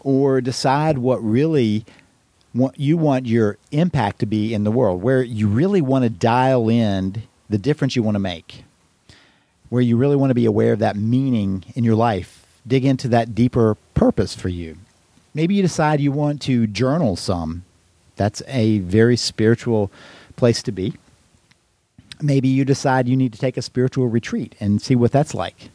or 0.00 0.40
decide 0.40 0.98
what 0.98 1.22
really 1.22 1.84
what 2.52 2.78
you 2.78 2.96
want 2.96 3.26
your 3.26 3.58
impact 3.70 4.18
to 4.18 4.26
be 4.26 4.54
in 4.54 4.64
the 4.64 4.70
world 4.70 5.02
where 5.02 5.22
you 5.22 5.48
really 5.48 5.80
want 5.80 6.04
to 6.04 6.10
dial 6.10 6.68
in 6.68 7.22
the 7.48 7.58
difference 7.58 7.96
you 7.96 8.02
want 8.02 8.14
to 8.14 8.20
make 8.20 8.64
where 9.68 9.82
you 9.82 9.96
really 9.96 10.16
want 10.16 10.30
to 10.30 10.34
be 10.34 10.46
aware 10.46 10.72
of 10.72 10.78
that 10.78 10.96
meaning 10.96 11.64
in 11.74 11.84
your 11.84 11.94
life 11.94 12.40
dig 12.66 12.84
into 12.84 13.08
that 13.08 13.34
deeper 13.34 13.76
purpose 13.94 14.34
for 14.34 14.48
you. 14.48 14.76
Maybe 15.34 15.54
you 15.54 15.62
decide 15.62 16.00
you 16.00 16.12
want 16.12 16.42
to 16.42 16.66
journal 16.66 17.16
some. 17.16 17.64
That's 18.16 18.42
a 18.48 18.78
very 18.80 19.16
spiritual 19.16 19.90
place 20.36 20.62
to 20.64 20.72
be 20.72 20.94
maybe 22.22 22.48
you 22.48 22.64
decide 22.64 23.08
you 23.08 23.16
need 23.16 23.32
to 23.32 23.38
take 23.38 23.56
a 23.56 23.62
spiritual 23.62 24.08
retreat 24.08 24.54
and 24.60 24.80
see 24.80 24.94
what 24.94 25.12
that's 25.12 25.34
like. 25.34 25.70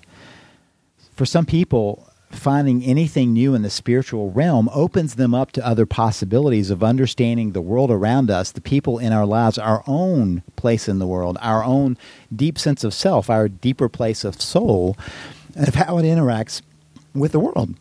For 1.16 1.26
some 1.26 1.46
people, 1.46 2.10
finding 2.32 2.84
anything 2.84 3.34
new 3.34 3.56
in 3.56 3.62
the 3.62 3.70
spiritual 3.70 4.32
realm 4.32 4.70
opens 4.74 5.16
them 5.16 5.34
up 5.34 5.52
to 5.54 5.66
other 5.66 5.86
possibilities 5.86 6.70
of 6.70 6.84
understanding 6.84 7.52
the 7.52 7.62
world 7.62 7.92
around 7.92 8.30
us, 8.30 8.52
the 8.52 8.62
people 8.62 9.00
in 9.00 9.14
our 9.14 9.26
lives, 9.26 9.58
our 9.58 9.84
own 9.88 10.44
place 10.56 10.88
in 10.88 11.00
the 11.00 11.08
world, 11.08 11.38
our 11.42 11.64
own 11.64 11.98
deep 12.36 12.60
sense 12.60 12.84
of 12.84 12.94
self, 12.94 13.30
our 13.30 13.48
deeper 13.48 13.90
place 13.90 14.24
of 14.24 14.42
soul, 14.42 14.98
of 15.56 15.76
how 15.76 15.98
it 15.98 16.04
interacts 16.04 16.62
with 17.14 17.32
the 17.32 17.40
world. 17.40 17.76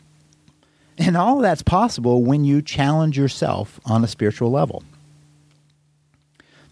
And 0.97 1.17
all 1.17 1.39
that's 1.39 1.63
possible 1.63 2.23
when 2.23 2.45
you 2.45 2.63
challenge 2.63 3.19
yourself 3.19 3.81
on 3.85 4.05
a 4.05 4.09
spiritual 4.09 4.51
level 4.51 4.85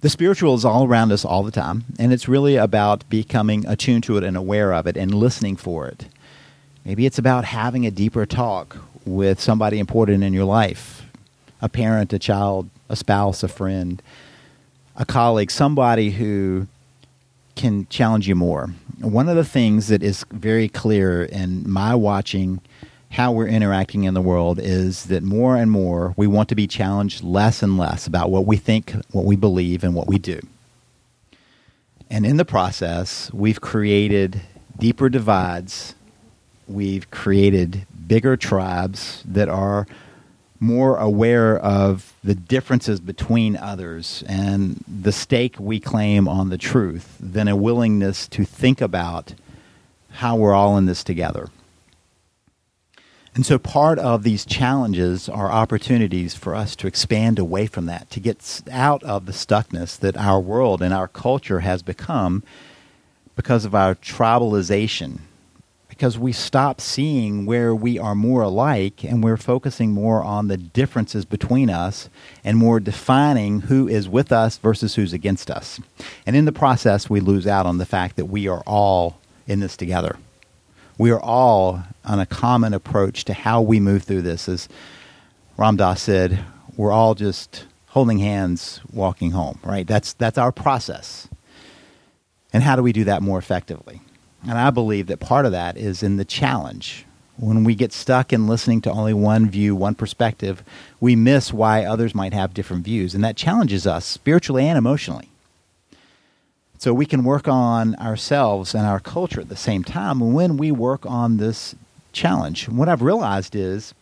the 0.03 0.11
spiritual 0.11 0.55
is 0.55 0.65
all 0.65 0.85
around 0.85 1.13
us 1.13 1.25
all 1.25 1.45
the 1.45 1.53
time, 1.53 1.85
and 1.99 2.13
it's 2.13 2.29
really 2.29 2.57
about 2.57 3.09
becoming 3.09 3.65
attuned 3.67 4.03
to 4.05 4.17
it 4.17 4.25
and 4.25 4.37
aware 4.37 4.75
of 4.75 4.87
it 4.87 4.97
and 4.97 5.15
listening 5.15 5.57
for 5.57 5.87
it. 5.87 6.07
Maybe 6.85 7.07
it's 7.07 7.19
about 7.19 7.45
having 7.45 7.87
a 7.87 7.91
deeper 7.91 8.27
talk 8.27 8.77
with 9.07 9.41
somebody 9.41 9.79
important 9.79 10.23
in 10.23 10.33
your 10.33 10.45
life 10.45 10.99
a 11.61 11.69
parent, 11.69 12.13
a 12.13 12.19
child, 12.19 12.69
a 12.89 12.97
spouse, 12.97 13.45
a 13.45 13.49
friend, 13.49 14.03
a 14.97 15.05
colleague, 15.05 15.49
somebody 15.49 16.11
who 16.11 16.67
can 17.55 17.87
challenge 17.87 18.27
you 18.27 18.35
more. 18.35 18.67
One 18.99 19.29
of 19.29 19.37
the 19.37 19.45
things 19.45 19.87
that 19.87 20.03
is 20.03 20.25
very 20.33 20.69
clear 20.69 21.23
in 21.23 21.71
my 21.71 21.95
watching 21.95 22.61
how 23.13 23.31
we're 23.31 23.47
interacting 23.47 24.05
in 24.05 24.15
the 24.15 24.23
world 24.23 24.59
is 24.59 25.05
that 25.05 25.23
more 25.23 25.55
and 25.55 25.71
more 25.71 26.15
we 26.17 26.27
want 26.27 26.49
to 26.49 26.55
be 26.55 26.67
challenged 26.67 27.23
less 27.23 27.63
and 27.63 27.77
less 27.77 28.07
about 28.07 28.31
what 28.31 28.47
we 28.47 28.57
think, 28.57 28.93
what 29.13 29.27
we 29.27 29.37
believe, 29.37 29.85
and 29.85 29.95
what 29.95 30.09
we 30.09 30.19
do. 30.19 30.41
And 32.09 32.25
in 32.25 32.39
the 32.39 32.45
process, 32.47 33.31
we've 33.33 33.61
created 33.61 34.41
deeper 34.79 35.11
divides. 35.11 35.95
We've 36.67 37.11
created 37.11 37.87
bigger 38.07 38.39
tribes 38.39 39.23
that 39.27 39.51
are 39.51 39.87
more 40.59 40.97
aware 40.97 41.59
of 41.59 42.15
the 42.25 42.35
differences 42.35 42.99
between 42.99 43.59
others 43.59 44.25
and 44.27 44.83
the 44.89 45.13
stake 45.13 45.57
we 45.59 45.81
claim 45.81 46.27
on 46.27 46.49
the 46.49 46.59
truth 46.59 47.19
than 47.21 47.47
a 47.47 47.57
willingness 47.57 48.27
to 48.29 48.45
think 48.47 48.81
about 48.81 49.35
how 50.13 50.37
we're 50.37 50.55
all 50.55 50.79
in 50.79 50.87
this 50.87 51.05
together. 51.05 51.51
And 53.35 53.47
so 53.47 53.59
part 53.59 53.99
of 53.99 54.25
these 54.25 54.45
challenges 54.45 55.27
are 55.29 55.51
opportunities 55.51 56.35
for 56.35 56.55
us 56.55 56.77
to 56.77 56.87
expand 56.87 57.39
away 57.39 57.67
from 57.67 57.87
that, 57.87 58.11
to 58.11 58.21
get 58.21 58.61
out 58.71 59.03
of 59.05 59.25
the 59.25 59.33
stuckness 59.33 59.99
that 59.99 60.19
our 60.19 60.39
world 60.39 60.83
and 60.83 60.93
our 60.93 61.09
culture 61.09 61.61
has 61.61 61.83
become 61.83 62.43
because 63.35 63.65
of 63.65 63.75
our 63.75 63.95
tribalization. 63.95 65.21
Because 65.89 66.19
we 66.19 66.33
stop 66.33 66.81
seeing 66.81 67.47
where 67.47 67.75
we 67.75 67.99
are 67.99 68.15
more 68.15 68.43
alike 68.43 69.03
and 69.03 69.25
we're 69.25 69.39
focusing 69.39 69.93
more 69.93 70.23
on 70.23 70.49
the 70.49 70.59
differences 70.59 71.25
between 71.25 71.71
us 71.71 72.11
and 72.45 72.59
more 72.59 72.81
defining 72.81 73.63
who 73.63 73.89
is 73.89 74.09
with 74.09 74.31
us 74.31 74.59
versus 74.59 74.97
who's 74.97 75.13
against 75.15 75.51
us. 75.51 75.81
And 76.27 76.37
in 76.37 76.45
the 76.45 76.53
process, 76.53 77.09
we 77.09 77.21
lose 77.21 77.47
out 77.47 77.65
on 77.65 77.79
the 77.79 77.87
fact 77.87 78.17
that 78.17 78.27
we 78.27 78.47
are 78.47 78.63
all 78.67 79.19
in 79.47 79.61
this 79.61 79.77
together 79.77 80.17
we 80.99 81.11
are 81.11 81.21
all 81.21 81.83
on 82.05 82.21
a 82.21 82.27
common 82.27 82.75
approach 82.75 83.25
to 83.25 83.35
how 83.35 83.61
we 83.63 83.81
move 83.81 84.03
through 84.03 84.23
this. 84.23 84.49
As 84.49 84.69
Ram 85.57 85.77
Dass 85.77 86.03
said, 86.03 86.45
we're 86.77 86.93
all 86.93 87.15
just 87.15 87.67
holding 87.89 88.19
hands, 88.19 88.81
walking 88.93 89.33
home. 89.33 89.59
Right? 89.63 89.87
That's 89.87 90.13
that's 90.15 90.39
our 90.39 90.53
process. 90.53 91.29
And 92.53 92.63
how 92.63 92.77
do 92.77 92.83
we 92.83 92.93
do 92.93 93.05
that 93.05 93.23
more 93.23 93.39
effectively? 93.39 94.01
And 94.43 94.59
I 94.59 94.71
believe 94.71 95.07
that 95.07 95.21
part 95.21 95.47
of 95.47 95.53
that 95.53 95.77
is 95.77 96.03
in 96.03 96.17
the 96.17 96.25
challenge. 96.25 97.07
When 97.39 97.65
we 97.65 97.75
get 97.75 97.93
stuck 97.93 98.33
in 98.33 98.47
listening 98.47 98.83
to 98.83 98.93
only 98.93 99.15
one 99.15 99.49
view, 99.49 99.75
one 99.75 99.95
perspective, 99.95 100.63
we 101.01 101.17
miss 101.17 101.53
why 101.53 101.85
others 101.85 102.15
might 102.15 102.35
have 102.35 102.53
different 102.53 102.85
views. 102.85 103.15
And 103.15 103.25
that 103.25 103.37
challenges 103.37 103.87
us 103.87 104.05
spiritually 104.05 104.67
and 104.67 104.77
emotionally. 104.77 105.32
So 106.83 106.93
we 106.93 107.07
can 107.07 107.23
work 107.23 107.47
on 107.47 107.95
ourselves 107.95 108.75
and 108.75 108.85
our 108.85 108.99
culture 108.99 109.41
at 109.41 109.49
the 109.49 109.55
same 109.55 109.85
time 109.85 110.33
when 110.33 110.57
we 110.57 110.73
work 110.73 111.07
on 111.07 111.37
this 111.37 111.77
challenge. 112.11 112.69
what 112.69 112.89
I've 112.89 113.03
realized 113.03 113.55
is 113.55 113.95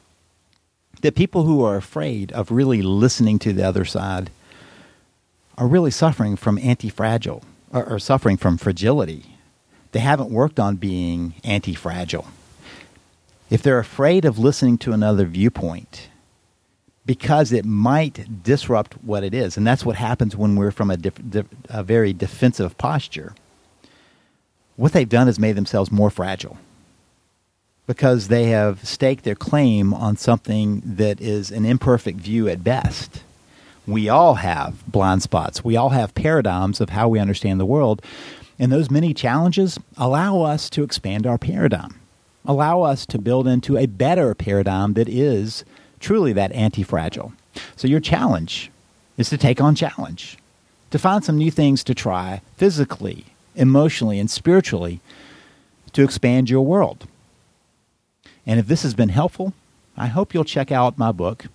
that 1.02 1.14
people 1.14 1.42
who 1.42 1.62
are 1.62 1.76
afraid 1.76 2.32
of 2.32 2.50
really 2.50 2.80
listening 2.80 3.38
to 3.40 3.52
the 3.52 3.62
other 3.62 3.84
side 3.84 4.30
are 5.58 5.66
really 5.66 5.90
suffering 5.90 6.36
from 6.36 6.56
anti 6.56 6.88
fragile 6.88 7.44
or, 7.70 7.84
or, 7.84 7.98
suffering 7.98 8.38
from 8.38 8.56
fragility. 8.56 9.36
they 9.92 10.00
haven't 10.00 10.30
worked 10.30 10.58
on 10.58 10.76
being 10.76 11.34
anti 11.44 11.74
fragile. 11.74 12.28
If 13.50 13.62
they're 13.62 13.78
afraid 13.78 14.24
of 14.24 14.38
listening 14.38 14.78
to 14.78 14.92
another 14.92 15.26
viewpoint, 15.26 16.08
because 17.10 17.50
it 17.50 17.64
might 17.64 18.44
disrupt 18.44 18.94
what 19.02 19.24
it 19.24 19.34
is. 19.34 19.56
And 19.56 19.66
that's 19.66 19.84
what 19.84 19.96
happens 19.96 20.36
when 20.36 20.54
we're 20.54 20.70
from 20.70 20.92
a, 20.92 20.96
a 21.68 21.82
very 21.82 22.12
defensive 22.12 22.78
posture. 22.78 23.34
What 24.76 24.92
they've 24.92 25.08
done 25.08 25.26
is 25.26 25.36
made 25.36 25.56
themselves 25.56 25.90
more 25.90 26.10
fragile 26.10 26.56
because 27.88 28.28
they 28.28 28.44
have 28.50 28.86
staked 28.86 29.24
their 29.24 29.34
claim 29.34 29.92
on 29.92 30.16
something 30.18 30.82
that 30.84 31.20
is 31.20 31.50
an 31.50 31.64
imperfect 31.64 32.20
view 32.20 32.46
at 32.46 32.62
best. 32.62 33.24
We 33.88 34.08
all 34.08 34.34
have 34.36 34.86
blind 34.86 35.24
spots. 35.24 35.64
We 35.64 35.74
all 35.74 35.88
have 35.88 36.14
paradigms 36.14 36.80
of 36.80 36.90
how 36.90 37.08
we 37.08 37.18
understand 37.18 37.58
the 37.58 37.66
world. 37.66 38.02
And 38.56 38.70
those 38.70 38.88
many 38.88 39.14
challenges 39.14 39.80
allow 39.96 40.42
us 40.42 40.70
to 40.70 40.84
expand 40.84 41.26
our 41.26 41.38
paradigm, 41.38 41.98
allow 42.44 42.82
us 42.82 43.04
to 43.06 43.18
build 43.18 43.48
into 43.48 43.76
a 43.76 43.86
better 43.86 44.32
paradigm 44.36 44.92
that 44.92 45.08
is 45.08 45.64
truly 46.00 46.32
that 46.32 46.52
anti 46.52 46.82
fragile. 46.82 47.32
So, 47.76 47.86
your 47.86 48.00
challenge 48.00 48.70
is 49.16 49.28
to 49.30 49.38
take 49.38 49.60
on 49.60 49.74
challenge, 49.74 50.38
to 50.90 50.98
find 50.98 51.24
some 51.24 51.36
new 51.36 51.50
things 51.50 51.84
to 51.84 51.94
try 51.94 52.40
physically, 52.56 53.26
emotionally, 53.54 54.18
and 54.18 54.30
spiritually 54.30 55.00
to 55.92 56.02
expand 56.02 56.50
your 56.50 56.64
world. 56.64 57.06
And 58.46 58.58
if 58.58 58.66
this 58.66 58.82
has 58.82 58.94
been 58.94 59.10
helpful, 59.10 59.52
I 59.96 60.06
hope 60.06 60.32
you'll 60.32 60.44
check 60.44 60.72
out 60.72 60.98
my 60.98 61.12
book, 61.12 61.46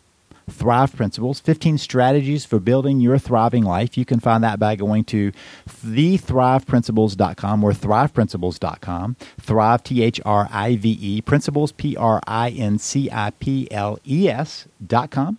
Thrive 0.49 0.95
Principles 0.95 1.39
15 1.39 1.77
Strategies 1.77 2.45
for 2.45 2.59
Building 2.59 2.99
Your 2.99 3.17
Thriving 3.17 3.63
Life. 3.63 3.97
You 3.97 4.05
can 4.05 4.19
find 4.19 4.43
that 4.43 4.59
by 4.59 4.75
going 4.75 5.03
to 5.05 5.31
thethriveprinciples.com 5.67 7.63
or 7.63 7.71
thriveprinciples.com. 7.71 9.15
Thrive, 9.39 9.83
T 9.83 10.03
H 10.03 10.21
R 10.25 10.47
I 10.51 10.75
V 10.75 10.97
E, 11.01 11.21
Principles, 11.21 11.71
P 11.71 11.97
R 11.97 12.21
I 12.27 12.49
N 12.51 12.77
C 12.77 13.09
I 13.11 13.31
P 13.31 13.67
L 13.71 13.99
E 14.05 14.29
S.com. 14.29 15.37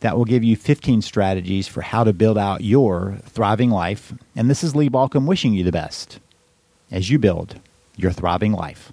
That 0.00 0.18
will 0.18 0.26
give 0.26 0.44
you 0.44 0.54
15 0.54 1.00
strategies 1.00 1.66
for 1.66 1.80
how 1.80 2.04
to 2.04 2.12
build 2.12 2.36
out 2.36 2.60
your 2.62 3.18
thriving 3.24 3.70
life. 3.70 4.12
And 4.36 4.50
this 4.50 4.62
is 4.62 4.76
Lee 4.76 4.90
Baucom 4.90 5.26
wishing 5.26 5.54
you 5.54 5.64
the 5.64 5.72
best 5.72 6.20
as 6.90 7.08
you 7.08 7.18
build 7.18 7.58
your 7.96 8.12
thriving 8.12 8.52
life. 8.52 8.92